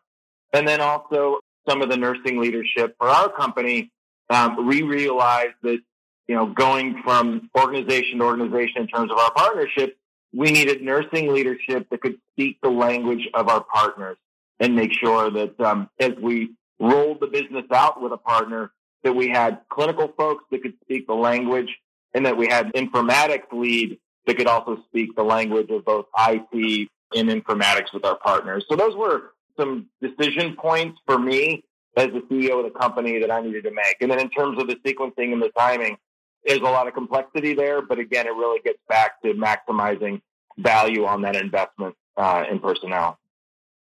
And 0.54 0.66
then 0.66 0.80
also 0.80 1.40
some 1.68 1.82
of 1.82 1.90
the 1.90 1.98
nursing 1.98 2.40
leadership 2.40 2.96
for 2.98 3.10
our 3.10 3.28
company, 3.28 3.92
um, 4.30 4.66
we 4.66 4.84
realized 4.84 5.56
that 5.64 5.82
you 6.30 6.36
know, 6.36 6.46
going 6.46 7.02
from 7.04 7.50
organization 7.58 8.20
to 8.20 8.24
organization 8.24 8.84
in 8.84 8.88
terms 8.88 9.12
of 9.12 9.18
our 9.18 9.34
partnership, 9.34 9.98
we 10.34 10.50
needed 10.50 10.82
nursing 10.82 11.34
leadership 11.34 11.90
that 11.90 12.00
could 12.00 12.16
speak 12.32 12.58
the 12.64 12.70
language 12.70 13.28
of 13.34 13.50
our 13.50 13.66
partners 13.66 14.16
and 14.62 14.78
make 14.78 14.94
sure 14.94 15.30
that 15.30 15.60
um, 15.60 15.90
as 16.00 16.14
we 16.22 16.52
rolled 16.80 17.20
the 17.20 17.28
business 17.28 17.66
out 17.72 18.02
with 18.02 18.12
a 18.12 18.18
partner, 18.18 18.72
that 19.04 19.14
we 19.14 19.30
had 19.30 19.60
clinical 19.70 20.14
folks 20.18 20.44
that 20.52 20.62
could 20.62 20.74
speak 20.82 21.08
the 21.08 21.14
language 21.14 21.78
and 22.14 22.26
that 22.26 22.36
we 22.36 22.48
had 22.48 22.74
informatics 22.74 23.52
lead 23.52 24.00
that 24.26 24.38
could 24.38 24.48
also 24.48 24.78
speak 24.88 25.16
the 25.16 25.24
language 25.24 25.70
of 25.70 25.86
both 25.86 26.06
IT 26.18 26.90
and 27.16 27.30
informatics 27.30 27.94
with 27.94 28.06
our 28.06 28.18
partners. 28.18 28.66
So 28.70 28.76
those 28.76 28.96
were 28.96 29.32
some 29.58 29.88
decision 30.02 30.56
points 30.56 31.00
for 31.06 31.18
me 31.18 31.64
as 31.98 32.08
the 32.08 32.22
CEO 32.30 32.64
of 32.66 32.72
the 32.72 32.80
company 32.80 33.20
that 33.20 33.32
I 33.32 33.42
needed 33.42 33.64
to 33.64 33.72
make. 33.72 33.98
And 34.02 34.12
then 34.12 34.20
in 34.20 34.30
terms 34.30 34.62
of 34.62 34.68
the 34.68 34.76
sequencing 34.76 35.34
and 35.34 35.42
the 35.42 35.52
timing, 35.58 35.98
there's 36.46 36.60
a 36.60 36.64
lot 36.64 36.88
of 36.88 36.94
complexity 36.94 37.54
there, 37.54 37.82
but 37.82 38.00
again, 38.00 38.26
it 38.26 38.32
really 38.32 38.62
gets 38.62 38.80
back 38.88 39.22
to 39.24 39.34
maximizing 39.34 40.22
value 40.58 41.06
on 41.06 41.22
that 41.24 41.36
investment 41.36 41.96
uh, 42.16 42.46
in 42.50 42.60
personnel. 42.60 43.18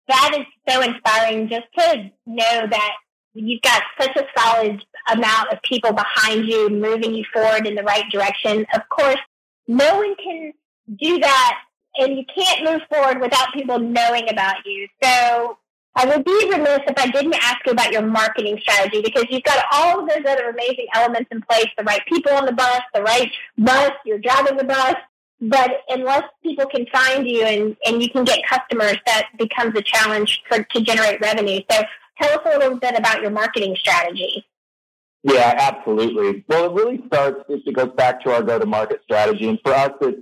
That 0.07 0.37
is 0.37 0.45
so 0.69 0.81
inspiring 0.81 1.49
just 1.49 1.65
to 1.77 2.11
know 2.25 2.67
that 2.69 2.91
you've 3.33 3.61
got 3.61 3.81
such 3.99 4.15
a 4.15 4.25
solid 4.37 4.83
amount 5.11 5.51
of 5.51 5.61
people 5.63 5.93
behind 5.93 6.45
you 6.45 6.69
moving 6.69 7.13
you 7.13 7.25
forward 7.33 7.67
in 7.67 7.75
the 7.75 7.83
right 7.83 8.09
direction. 8.11 8.65
Of 8.73 8.87
course, 8.89 9.19
no 9.67 9.97
one 9.97 10.15
can 10.15 10.53
do 10.99 11.19
that 11.19 11.57
and 11.97 12.17
you 12.17 12.23
can't 12.33 12.63
move 12.63 12.81
forward 12.89 13.21
without 13.21 13.53
people 13.53 13.79
knowing 13.79 14.29
about 14.29 14.65
you. 14.65 14.87
So 15.03 15.57
I 15.95 16.05
would 16.05 16.25
be 16.25 16.49
remiss 16.51 16.79
if 16.87 16.97
I 16.97 17.09
didn't 17.09 17.35
ask 17.35 17.57
you 17.65 17.71
about 17.71 17.91
your 17.91 18.01
marketing 18.01 18.59
strategy 18.61 19.01
because 19.01 19.25
you've 19.29 19.43
got 19.43 19.65
all 19.71 20.01
of 20.01 20.09
those 20.09 20.25
other 20.27 20.49
amazing 20.49 20.87
elements 20.93 21.29
in 21.31 21.41
place, 21.41 21.67
the 21.77 21.83
right 21.85 22.01
people 22.07 22.33
on 22.33 22.45
the 22.45 22.51
bus, 22.51 22.81
the 22.93 23.01
right 23.01 23.31
bus, 23.57 23.91
you're 24.05 24.19
driving 24.19 24.57
the 24.57 24.65
bus. 24.65 24.95
But 25.49 25.81
unless 25.89 26.23
people 26.43 26.65
can 26.65 26.85
find 26.87 27.27
you 27.27 27.43
and, 27.43 27.75
and 27.85 28.01
you 28.01 28.09
can 28.09 28.23
get 28.23 28.39
customers, 28.47 28.97
that 29.05 29.27
becomes 29.37 29.77
a 29.77 29.81
challenge 29.81 30.41
for, 30.47 30.63
to 30.63 30.81
generate 30.81 31.21
revenue. 31.21 31.61
So 31.69 31.83
tell 32.21 32.39
us 32.39 32.45
a 32.45 32.57
little 32.57 32.77
bit 32.77 32.97
about 32.97 33.21
your 33.21 33.31
marketing 33.31 33.75
strategy. 33.77 34.45
Yeah, 35.23 35.55
absolutely. 35.57 36.45
Well, 36.47 36.65
it 36.65 36.71
really 36.73 37.03
starts, 37.07 37.43
it 37.49 37.75
goes 37.75 37.91
back 37.95 38.23
to 38.23 38.33
our 38.33 38.43
go-to-market 38.43 39.01
strategy. 39.03 39.49
And 39.49 39.59
for 39.63 39.73
us, 39.73 39.91
it, 40.01 40.19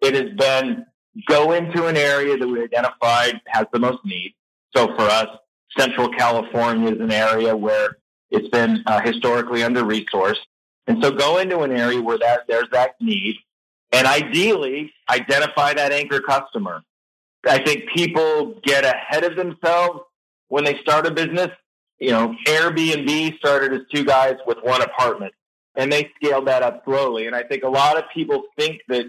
it 0.00 0.14
has 0.14 0.36
been 0.36 0.86
go 1.28 1.52
into 1.52 1.86
an 1.86 1.96
area 1.96 2.36
that 2.36 2.46
we 2.46 2.62
identified 2.62 3.40
has 3.46 3.66
the 3.72 3.78
most 3.78 4.04
need 4.04 4.34
so 4.76 4.88
for 4.96 5.02
us, 5.02 5.28
Central 5.78 6.08
California 6.08 6.92
is 6.92 7.00
an 7.00 7.12
area 7.12 7.56
where 7.56 7.98
it's 8.30 8.48
been 8.48 8.82
uh, 8.86 9.00
historically 9.00 9.62
under 9.62 9.82
resourced. 9.82 10.42
And 10.86 11.02
so 11.02 11.10
go 11.10 11.38
into 11.38 11.60
an 11.60 11.72
area 11.72 12.02
where 12.02 12.18
that 12.18 12.40
there's 12.48 12.68
that 12.72 12.94
need 13.00 13.36
and 13.94 14.06
ideally 14.06 14.92
identify 15.10 15.74
that 15.74 15.92
anchor 15.92 16.20
customer. 16.20 16.82
I 17.46 17.62
think 17.62 17.84
people 17.94 18.60
get 18.62 18.84
ahead 18.84 19.24
of 19.24 19.36
themselves 19.36 20.00
when 20.48 20.64
they 20.64 20.78
start 20.78 21.06
a 21.06 21.10
business. 21.10 21.50
You 21.98 22.10
know, 22.10 22.34
Airbnb 22.46 23.38
started 23.38 23.72
as 23.72 23.80
two 23.92 24.04
guys 24.04 24.36
with 24.46 24.58
one 24.62 24.82
apartment 24.82 25.32
and 25.76 25.92
they 25.92 26.10
scaled 26.16 26.48
that 26.48 26.62
up 26.62 26.84
slowly. 26.84 27.26
And 27.26 27.36
I 27.36 27.42
think 27.42 27.62
a 27.62 27.68
lot 27.68 27.96
of 27.96 28.04
people 28.12 28.44
think 28.58 28.80
that 28.88 29.06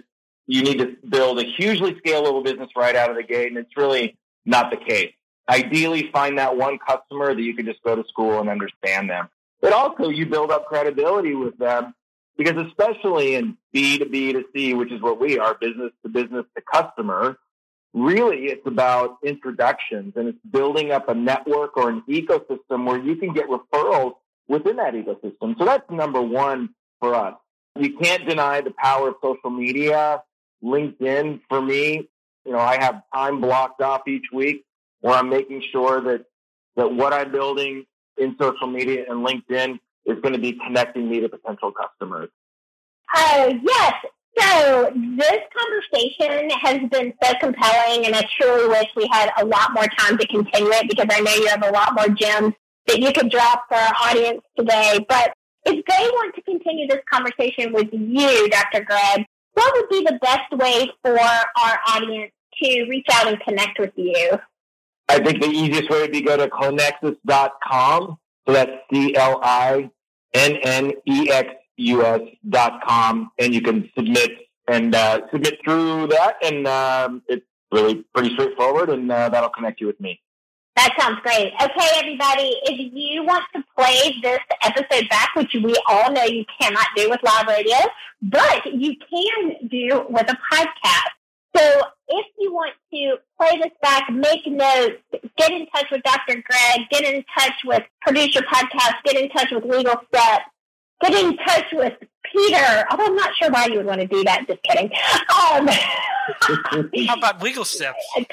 you 0.47 0.61
need 0.61 0.79
to 0.79 0.95
build 1.09 1.39
a 1.39 1.43
hugely 1.43 1.95
scalable 1.95 2.43
business 2.43 2.69
right 2.75 2.95
out 2.95 3.09
of 3.09 3.15
the 3.15 3.23
gate. 3.23 3.47
And 3.47 3.57
it's 3.57 3.75
really 3.75 4.17
not 4.45 4.69
the 4.71 4.77
case 4.77 5.13
ideally 5.49 6.09
find 6.11 6.37
that 6.37 6.57
one 6.57 6.77
customer 6.79 7.33
that 7.33 7.41
you 7.41 7.55
can 7.55 7.65
just 7.65 7.81
go 7.83 7.95
to 7.95 8.03
school 8.07 8.39
and 8.39 8.49
understand 8.49 9.09
them. 9.09 9.29
But 9.61 9.73
also 9.73 10.09
you 10.09 10.25
build 10.25 10.51
up 10.51 10.65
credibility 10.65 11.33
with 11.33 11.57
them 11.57 11.93
because 12.37 12.67
especially 12.67 13.35
in 13.35 13.57
B 13.71 13.97
to 13.97 14.05
B 14.05 14.33
to 14.33 14.43
C, 14.53 14.73
which 14.73 14.91
is 14.91 15.01
what 15.01 15.19
we 15.19 15.39
are, 15.39 15.55
business 15.55 15.91
to 16.03 16.09
business 16.09 16.45
to 16.55 16.63
customer, 16.71 17.37
really 17.93 18.47
it's 18.47 18.65
about 18.67 19.17
introductions 19.23 20.13
and 20.17 20.27
it's 20.27 20.37
building 20.51 20.91
up 20.91 21.07
a 21.07 21.13
network 21.13 21.77
or 21.77 21.89
an 21.89 22.03
ecosystem 22.09 22.85
where 22.85 22.99
you 22.99 23.15
can 23.15 23.33
get 23.33 23.47
referrals 23.47 24.15
within 24.47 24.75
that 24.75 24.93
ecosystem. 24.93 25.57
So 25.57 25.65
that's 25.65 25.89
number 25.89 26.21
one 26.21 26.69
for 26.99 27.15
us. 27.15 27.35
You 27.77 27.97
can't 27.97 28.27
deny 28.27 28.61
the 28.61 28.71
power 28.71 29.09
of 29.09 29.15
social 29.21 29.49
media. 29.49 30.21
LinkedIn 30.63 31.41
for 31.47 31.61
me, 31.61 32.09
you 32.45 32.51
know, 32.51 32.59
I 32.59 32.81
have 32.81 33.01
time 33.13 33.41
blocked 33.41 33.81
off 33.81 34.07
each 34.07 34.25
week 34.33 34.65
where 35.01 35.15
I'm 35.15 35.29
making 35.29 35.63
sure 35.71 36.01
that, 36.01 36.25
that 36.75 36.91
what 36.91 37.13
I'm 37.13 37.31
building 37.31 37.85
in 38.17 38.35
social 38.39 38.67
media 38.67 39.05
and 39.09 39.25
LinkedIn 39.25 39.79
is 40.05 40.19
going 40.21 40.33
to 40.33 40.39
be 40.39 40.53
connecting 40.53 41.09
me 41.09 41.19
to 41.19 41.29
potential 41.29 41.71
customers. 41.71 42.29
Uh, 43.13 43.53
yes. 43.63 43.93
So 44.37 44.91
this 44.93 45.39
conversation 45.57 46.49
has 46.61 46.79
been 46.89 47.13
so 47.23 47.33
compelling, 47.39 48.05
and 48.05 48.15
I 48.15 48.27
truly 48.37 48.67
wish 48.67 48.87
we 48.95 49.07
had 49.11 49.31
a 49.37 49.45
lot 49.45 49.73
more 49.73 49.87
time 49.97 50.17
to 50.17 50.27
continue 50.27 50.71
it 50.71 50.89
because 50.89 51.07
I 51.09 51.21
know 51.21 51.33
you 51.33 51.47
have 51.47 51.63
a 51.63 51.71
lot 51.71 51.95
more 51.95 52.09
gems 52.09 52.53
that 52.87 52.99
you 52.99 53.11
could 53.13 53.31
drop 53.31 53.65
for 53.69 53.75
our 53.75 53.93
audience 54.03 54.41
today. 54.57 54.99
But 55.07 55.33
if 55.65 55.85
they 55.85 56.09
want 56.11 56.35
to 56.35 56.41
continue 56.41 56.87
this 56.87 56.99
conversation 57.11 57.73
with 57.73 57.87
you, 57.91 58.49
Dr. 58.49 58.83
Greg, 58.83 59.25
what 59.53 59.73
would 59.75 59.89
be 59.89 60.03
the 60.03 60.19
best 60.21 60.51
way 60.51 60.91
for 61.01 61.17
our 61.17 61.79
audience 61.87 62.31
to 62.61 62.85
reach 62.89 63.07
out 63.11 63.27
and 63.27 63.39
connect 63.39 63.79
with 63.79 63.93
you? 63.95 64.31
I 65.07 65.19
think 65.19 65.41
the 65.41 65.49
easiest 65.49 65.89
way 65.89 66.01
would 66.01 66.11
be 66.11 66.21
go 66.21 66.35
to 66.35 66.47
clinnexus.com. 66.47 68.17
So 68.45 68.53
that's 68.53 68.71
C 68.91 69.15
L 69.15 69.39
I 69.43 69.89
N 70.34 70.58
N 70.63 70.93
E 71.08 71.29
X 71.31 71.49
U 71.77 72.05
S 72.05 72.21
dot 72.49 72.81
com, 72.86 73.31
and 73.39 73.53
you 73.53 73.62
can 73.62 73.89
submit 73.95 74.31
and 74.67 74.95
uh, 74.95 75.21
submit 75.31 75.60
through 75.63 76.08
that, 76.08 76.38
and 76.43 76.67
um, 76.67 77.21
it's 77.27 77.45
really 77.71 78.03
pretty 78.13 78.34
straightforward, 78.34 78.89
and 78.89 79.12
uh, 79.12 79.29
that'll 79.29 79.49
connect 79.49 79.81
you 79.81 79.88
with 79.88 79.99
me. 79.99 80.19
That 80.75 80.93
sounds 80.99 81.19
great. 81.21 81.53
Okay, 81.62 81.88
everybody, 81.95 82.51
if 82.63 82.93
you 82.93 83.23
want 83.23 83.45
to 83.55 83.63
play 83.77 84.19
this 84.21 84.39
episode 84.63 85.08
back, 85.10 85.34
which 85.36 85.53
we 85.53 85.73
all 85.88 86.12
know 86.12 86.23
you 86.23 86.43
cannot 86.60 86.88
do 86.95 87.10
with 87.10 87.21
live 87.23 87.47
radio, 87.47 87.77
but 88.21 88.65
you 88.73 88.95
can 89.10 89.67
do 89.69 90.05
with 90.10 90.29
a 90.29 90.38
podcast. 90.51 91.14
So 91.55 91.81
if 92.09 92.25
you 92.37 92.53
want 92.53 92.73
to 92.93 93.17
play 93.39 93.57
this 93.57 93.71
back, 93.81 94.09
make 94.11 94.45
notes, 94.45 95.01
get 95.37 95.51
in 95.51 95.67
touch 95.67 95.85
with 95.91 96.03
Dr. 96.03 96.43
Greg, 96.43 96.89
get 96.89 97.03
in 97.03 97.23
touch 97.37 97.53
with 97.63 97.83
Producer 98.01 98.41
Podcast, 98.41 98.95
get 99.05 99.15
in 99.15 99.29
touch 99.29 99.47
with 99.51 99.63
Legal 99.63 99.95
Steps, 100.13 100.45
get 101.01 101.13
in 101.13 101.37
touch 101.37 101.65
with 101.71 101.93
Peter. 102.31 102.85
Although 102.91 103.05
I'm 103.05 103.15
not 103.15 103.31
sure 103.41 103.49
why 103.51 103.67
you 103.67 103.77
would 103.77 103.85
want 103.85 104.01
to 104.01 104.07
do 104.07 104.23
that. 104.23 104.47
Just 104.47 104.63
kidding. 104.63 104.91
Um, 105.29 105.67
How 107.07 107.17
about 107.17 107.41
legal 107.41 107.65
steps? 107.65 108.03
I 108.17 108.25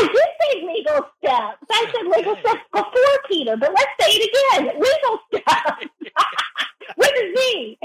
did 0.00 0.28
say 0.40 0.66
legal 0.66 1.06
steps. 1.18 1.58
I 1.70 1.92
said 1.92 2.06
legal 2.16 2.36
steps 2.36 2.60
before 2.72 3.16
Peter, 3.28 3.56
but 3.56 3.70
let's 3.70 3.90
say 4.00 4.16
it 4.16 4.30
again. 4.30 4.66
Legal 4.80 5.18
steps 5.28 5.86
with 6.96 7.10
a 7.10 7.34
Z. 7.36 7.78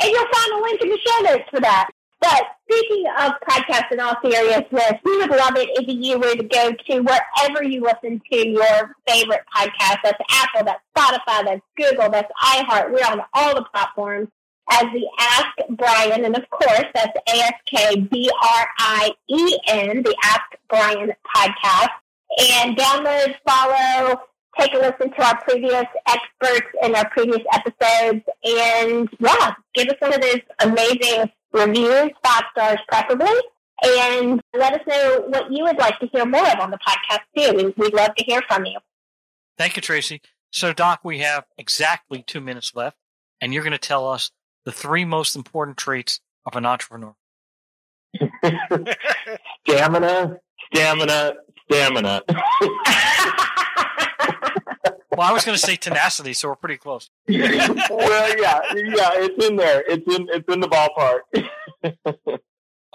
And 0.00 0.10
you'll 0.10 0.26
find 0.32 0.52
a 0.52 0.62
link 0.62 0.80
in 0.82 0.88
the 0.88 0.98
show 1.06 1.20
notes 1.22 1.48
for 1.50 1.60
that. 1.60 1.90
But 2.22 2.44
speaking 2.70 3.04
of 3.18 3.32
podcasts 3.48 3.90
in 3.90 3.98
all 3.98 4.14
seriousness, 4.24 4.92
we 5.04 5.18
would 5.18 5.30
love 5.30 5.56
it 5.56 5.68
if 5.72 5.86
you 5.88 6.20
were 6.20 6.36
to 6.36 6.44
go 6.44 6.70
to 6.70 7.00
wherever 7.00 7.64
you 7.64 7.82
listen 7.82 8.22
to 8.30 8.48
your 8.48 8.94
favorite 9.08 9.42
podcast. 9.54 9.98
That's 10.04 10.20
Apple, 10.30 10.64
that's 10.64 10.80
Spotify, 10.96 11.44
that's 11.44 11.62
Google, 11.76 12.10
that's 12.10 12.30
iHeart. 12.40 12.92
We're 12.92 13.04
on 13.10 13.22
all 13.34 13.56
the 13.56 13.64
platforms 13.74 14.28
as 14.70 14.84
the 14.92 15.04
Ask 15.18 15.68
Brien, 15.70 16.24
and 16.24 16.36
of 16.36 16.48
course, 16.50 16.84
that's 16.94 17.18
A 17.28 17.40
S 17.40 17.54
K 17.66 17.96
B 17.96 18.30
R 18.30 18.66
I 18.78 19.10
E 19.28 19.58
N, 19.66 20.02
the 20.04 20.16
Ask 20.22 20.42
Brien 20.68 21.12
podcast. 21.36 21.90
And 22.38 22.76
download, 22.76 23.34
follow, 23.46 24.20
take 24.58 24.74
a 24.74 24.78
listen 24.78 25.10
to 25.12 25.24
our 25.24 25.40
previous 25.42 25.86
experts 26.06 26.66
in 26.82 26.94
our 26.94 27.08
previous 27.10 27.42
episodes, 27.52 28.24
and 28.44 29.08
yeah, 29.18 29.54
give 29.74 29.88
us 29.88 29.96
one 29.98 30.14
of 30.14 30.20
those 30.20 30.40
amazing 30.60 31.30
reviews, 31.52 32.10
five 32.24 32.44
stars 32.52 32.78
preferably, 32.88 33.34
and 33.82 34.40
let 34.54 34.74
us 34.74 34.80
know 34.86 35.24
what 35.28 35.50
you 35.50 35.64
would 35.64 35.78
like 35.78 35.98
to 36.00 36.06
hear 36.06 36.24
more 36.24 36.46
of 36.46 36.60
on 36.60 36.70
the 36.70 36.78
podcast 36.78 37.22
too. 37.36 37.72
We'd 37.76 37.94
love 37.94 38.14
to 38.16 38.24
hear 38.24 38.42
from 38.48 38.66
you. 38.66 38.78
Thank 39.58 39.76
you, 39.76 39.82
Tracy. 39.82 40.20
So, 40.50 40.72
Doc, 40.72 41.00
we 41.02 41.20
have 41.20 41.44
exactly 41.56 42.22
two 42.26 42.40
minutes 42.40 42.74
left, 42.74 42.96
and 43.40 43.54
you're 43.54 43.62
going 43.62 43.72
to 43.72 43.78
tell 43.78 44.08
us 44.08 44.30
the 44.64 44.72
three 44.72 45.04
most 45.04 45.34
important 45.34 45.76
traits 45.76 46.20
of 46.46 46.56
an 46.56 46.66
entrepreneur. 46.66 47.14
stamina, 49.66 50.38
stamina, 50.72 51.32
stamina. 51.70 52.22
well, 55.16 55.28
I 55.28 55.32
was 55.32 55.44
going 55.44 55.56
to 55.56 55.64
say 55.64 55.76
tenacity, 55.76 56.32
so 56.32 56.48
we're 56.48 56.56
pretty 56.56 56.78
close. 56.78 57.10
well, 57.28 57.38
yeah, 57.38 58.60
yeah, 58.74 59.10
it's 59.14 59.46
in 59.46 59.56
there. 59.56 59.84
It's 59.86 60.16
in 60.16 60.28
it's 60.30 60.52
in 60.52 60.60
the 60.60 60.68
ballpark. 60.68 62.42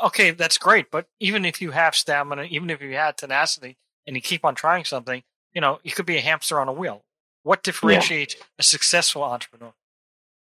okay, 0.03 0.31
that's 0.31 0.57
great, 0.57 0.91
but 0.91 1.07
even 1.19 1.45
if 1.45 1.61
you 1.61 1.71
have 1.71 1.95
stamina, 1.95 2.43
even 2.43 2.69
if 2.69 2.81
you 2.81 2.95
had 2.95 3.17
tenacity, 3.17 3.77
and 4.07 4.15
you 4.15 4.21
keep 4.21 4.45
on 4.45 4.55
trying 4.55 4.85
something, 4.85 5.21
you 5.53 5.61
know, 5.61 5.79
you 5.83 5.91
could 5.91 6.05
be 6.05 6.17
a 6.17 6.21
hamster 6.21 6.59
on 6.59 6.67
a 6.67 6.73
wheel. 6.73 7.03
What 7.43 7.61
differentiates 7.61 8.35
yeah. 8.35 8.43
a 8.59 8.63
successful 8.63 9.23
entrepreneur? 9.23 9.73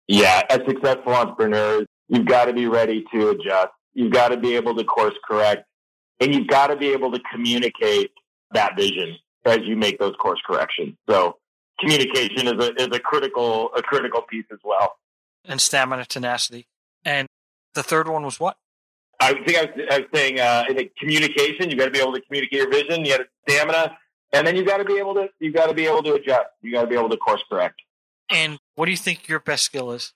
Yeah, 0.07 0.43
a 0.49 0.59
successful 0.67 1.13
entrepreneur, 1.13 1.85
you've 2.09 2.27
got 2.27 2.45
to 2.45 2.53
be 2.53 2.67
ready 2.67 3.05
to 3.13 3.29
adjust. 3.29 3.69
You've 3.93 4.11
got 4.11 4.29
to 4.29 4.37
be 4.37 4.55
able 4.55 4.75
to 4.75 4.83
course 4.83 5.15
correct, 5.27 5.65
and 6.19 6.33
you've 6.33 6.47
got 6.47 6.67
to 6.67 6.75
be 6.75 6.89
able 6.89 7.11
to 7.11 7.19
communicate 7.31 8.11
that 8.51 8.75
vision 8.75 9.15
as 9.45 9.59
you 9.63 9.75
make 9.75 9.99
those 9.99 10.15
course 10.17 10.39
corrections. 10.45 10.95
So 11.09 11.37
communication 11.79 12.47
is 12.47 12.53
a 12.53 12.73
is 12.81 12.89
a 12.91 12.99
critical 12.99 13.71
a 13.75 13.81
critical 13.81 14.21
piece 14.21 14.45
as 14.51 14.59
well. 14.63 14.95
And 15.45 15.61
stamina, 15.61 16.05
tenacity, 16.05 16.67
and 17.03 17.27
the 17.73 17.83
third 17.83 18.07
one 18.07 18.23
was 18.23 18.39
what? 18.39 18.57
I 19.19 19.33
think 19.33 19.57
I 19.57 19.61
was, 19.61 19.87
I 19.91 19.99
was 19.99 20.07
saying 20.13 20.39
uh, 20.39 20.65
in 20.69 20.89
communication. 20.99 21.69
You 21.69 21.77
got 21.77 21.85
to 21.85 21.91
be 21.91 21.99
able 21.99 22.13
to 22.13 22.21
communicate 22.21 22.59
your 22.59 22.69
vision. 22.69 23.05
You 23.05 23.17
got 23.17 23.27
stamina, 23.47 23.97
and 24.33 24.45
then 24.45 24.55
you 24.55 24.65
got 24.65 24.77
to 24.77 24.85
be 24.85 24.97
able 24.97 25.13
to 25.15 25.29
you 25.39 25.51
got 25.51 25.67
to 25.67 25.73
be 25.73 25.85
able 25.85 26.03
to 26.03 26.13
adjust. 26.13 26.47
You 26.61 26.71
got 26.71 26.81
to 26.81 26.87
be 26.87 26.95
able 26.95 27.09
to 27.09 27.17
course 27.17 27.43
correct. 27.49 27.81
And 28.29 28.57
what 28.75 28.85
do 28.85 28.91
you 28.91 28.97
think 28.97 29.27
your 29.27 29.39
best 29.39 29.63
skill 29.63 29.91
is? 29.91 30.13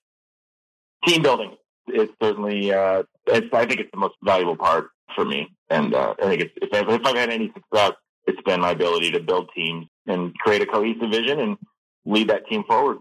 Team 1.06 1.22
building. 1.22 1.56
It's 1.88 2.12
certainly. 2.22 2.74
Uh, 2.74 3.04
it's, 3.28 3.54
I 3.54 3.65
think 3.65 3.80
it's 3.80 3.91
the 3.91 4.00
most 4.00 4.15
valuable 4.24 4.58
part 4.58 4.89
for 5.15 5.26
me, 5.26 5.56
and 5.69 5.93
uh, 5.93 6.15
I 6.22 6.26
think 6.26 6.41
it's, 6.41 6.54
if, 6.62 6.74
I've, 6.74 6.89
if 6.89 7.06
I've 7.06 7.15
had 7.15 7.30
any 7.30 7.52
success, 7.54 7.93
it's 8.26 8.41
been 8.41 8.62
my 8.62 8.72
ability 8.72 9.12
to 9.12 9.19
build 9.19 9.50
teams 9.56 9.88
and 10.10 10.38
create 10.39 10.62
a 10.62 10.65
cohesive 10.65 11.10
vision 11.10 11.39
and 11.39 11.58
lead 12.06 12.30
that 12.30 12.48
team 12.48 12.63
forward. 12.63 12.98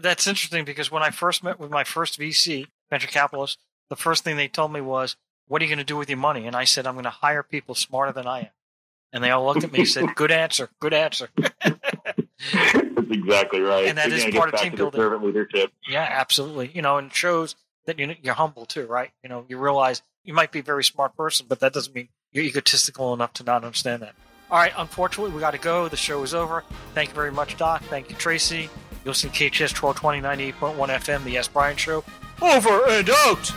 That's 0.00 0.26
interesting 0.26 0.64
because 0.64 0.90
when 0.90 1.02
I 1.02 1.10
first 1.10 1.44
met 1.44 1.58
with 1.58 1.70
my 1.70 1.84
first 1.84 2.18
VC, 2.18 2.66
venture 2.88 3.08
capitalist, 3.08 3.58
the 3.90 3.96
first 3.96 4.24
thing 4.24 4.36
they 4.36 4.48
told 4.48 4.72
me 4.72 4.80
was, 4.80 5.16
What 5.48 5.60
are 5.60 5.64
you 5.64 5.68
going 5.68 5.78
to 5.78 5.84
do 5.84 5.96
with 5.96 6.08
your 6.08 6.18
money? 6.18 6.46
And 6.46 6.56
I 6.56 6.64
said, 6.64 6.86
I'm 6.86 6.94
going 6.94 7.04
to 7.04 7.10
hire 7.10 7.42
people 7.42 7.74
smarter 7.74 8.12
than 8.12 8.26
I 8.26 8.40
am. 8.40 8.48
And 9.12 9.22
they 9.22 9.30
all 9.30 9.44
looked 9.44 9.64
at 9.64 9.72
me 9.72 9.80
and 9.80 9.88
said, 9.88 10.14
Good 10.14 10.30
answer, 10.30 10.70
good 10.80 10.94
answer. 10.94 11.28
That's 11.62 13.10
exactly 13.10 13.60
right. 13.60 13.86
And 13.86 13.98
that 13.98 14.10
is 14.10 14.24
part 14.34 14.54
of 14.54 14.60
team 14.60 14.74
building. 14.74 14.98
Servant 14.98 15.24
leadership. 15.24 15.72
Yeah, 15.88 16.06
absolutely. 16.08 16.70
You 16.72 16.80
know, 16.82 16.96
and 16.96 17.12
shows 17.12 17.54
that 17.86 17.98
you're 17.98 18.34
humble 18.34 18.64
too, 18.64 18.86
right? 18.86 19.10
You 19.22 19.28
know, 19.28 19.44
you 19.48 19.58
realize 19.58 20.02
you 20.24 20.32
might 20.32 20.52
be 20.52 20.60
a 20.60 20.62
very 20.62 20.84
smart 20.84 21.16
person, 21.16 21.46
but 21.48 21.60
that 21.60 21.72
doesn't 21.72 21.94
mean 21.94 22.08
you're 22.32 22.44
egotistical 22.44 23.12
enough 23.12 23.32
to 23.34 23.44
not 23.44 23.64
understand 23.64 24.02
that. 24.02 24.14
All 24.52 24.58
right, 24.58 24.72
unfortunately, 24.76 25.32
we 25.32 25.40
got 25.40 25.52
to 25.52 25.58
go. 25.58 25.88
The 25.88 25.96
show 25.96 26.22
is 26.22 26.34
over. 26.34 26.62
Thank 26.92 27.08
you 27.08 27.14
very 27.14 27.32
much, 27.32 27.56
Doc. 27.56 27.82
Thank 27.84 28.10
you, 28.10 28.16
Tracy. 28.16 28.68
You'll 29.02 29.14
see 29.14 29.28
KHTS 29.28 29.82
1220 29.82 30.52
98.1 30.52 30.88
FM, 30.90 31.24
The 31.24 31.38
Ask 31.38 31.54
Brien 31.54 31.74
Show. 31.76 32.04
Over 32.42 32.86
and 32.90 33.08
out! 33.08 33.50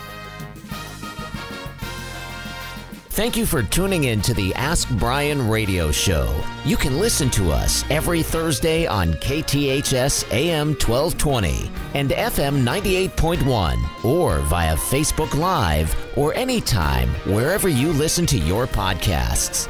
Thank 3.10 3.36
you 3.36 3.46
for 3.46 3.62
tuning 3.62 4.06
in 4.06 4.22
to 4.22 4.34
the 4.34 4.54
Ask 4.56 4.90
Brien 4.92 5.50
radio 5.50 5.92
show. 5.92 6.34
You 6.64 6.78
can 6.78 6.98
listen 7.00 7.30
to 7.32 7.52
us 7.52 7.84
every 7.90 8.24
Thursday 8.24 8.86
on 8.88 9.16
KHTS 9.16 10.32
AM 10.32 10.70
1220 10.76 11.72
and 11.94 12.12
FM 12.12 12.64
98.1 12.64 14.06
or 14.06 14.40
via 14.40 14.76
Facebook 14.78 15.34
Live 15.34 15.94
or 16.18 16.34
anytime 16.36 17.10
wherever 17.26 17.68
you 17.68 17.92
listen 17.92 18.26
to 18.28 18.38
your 18.38 18.66
podcasts. 18.66 19.70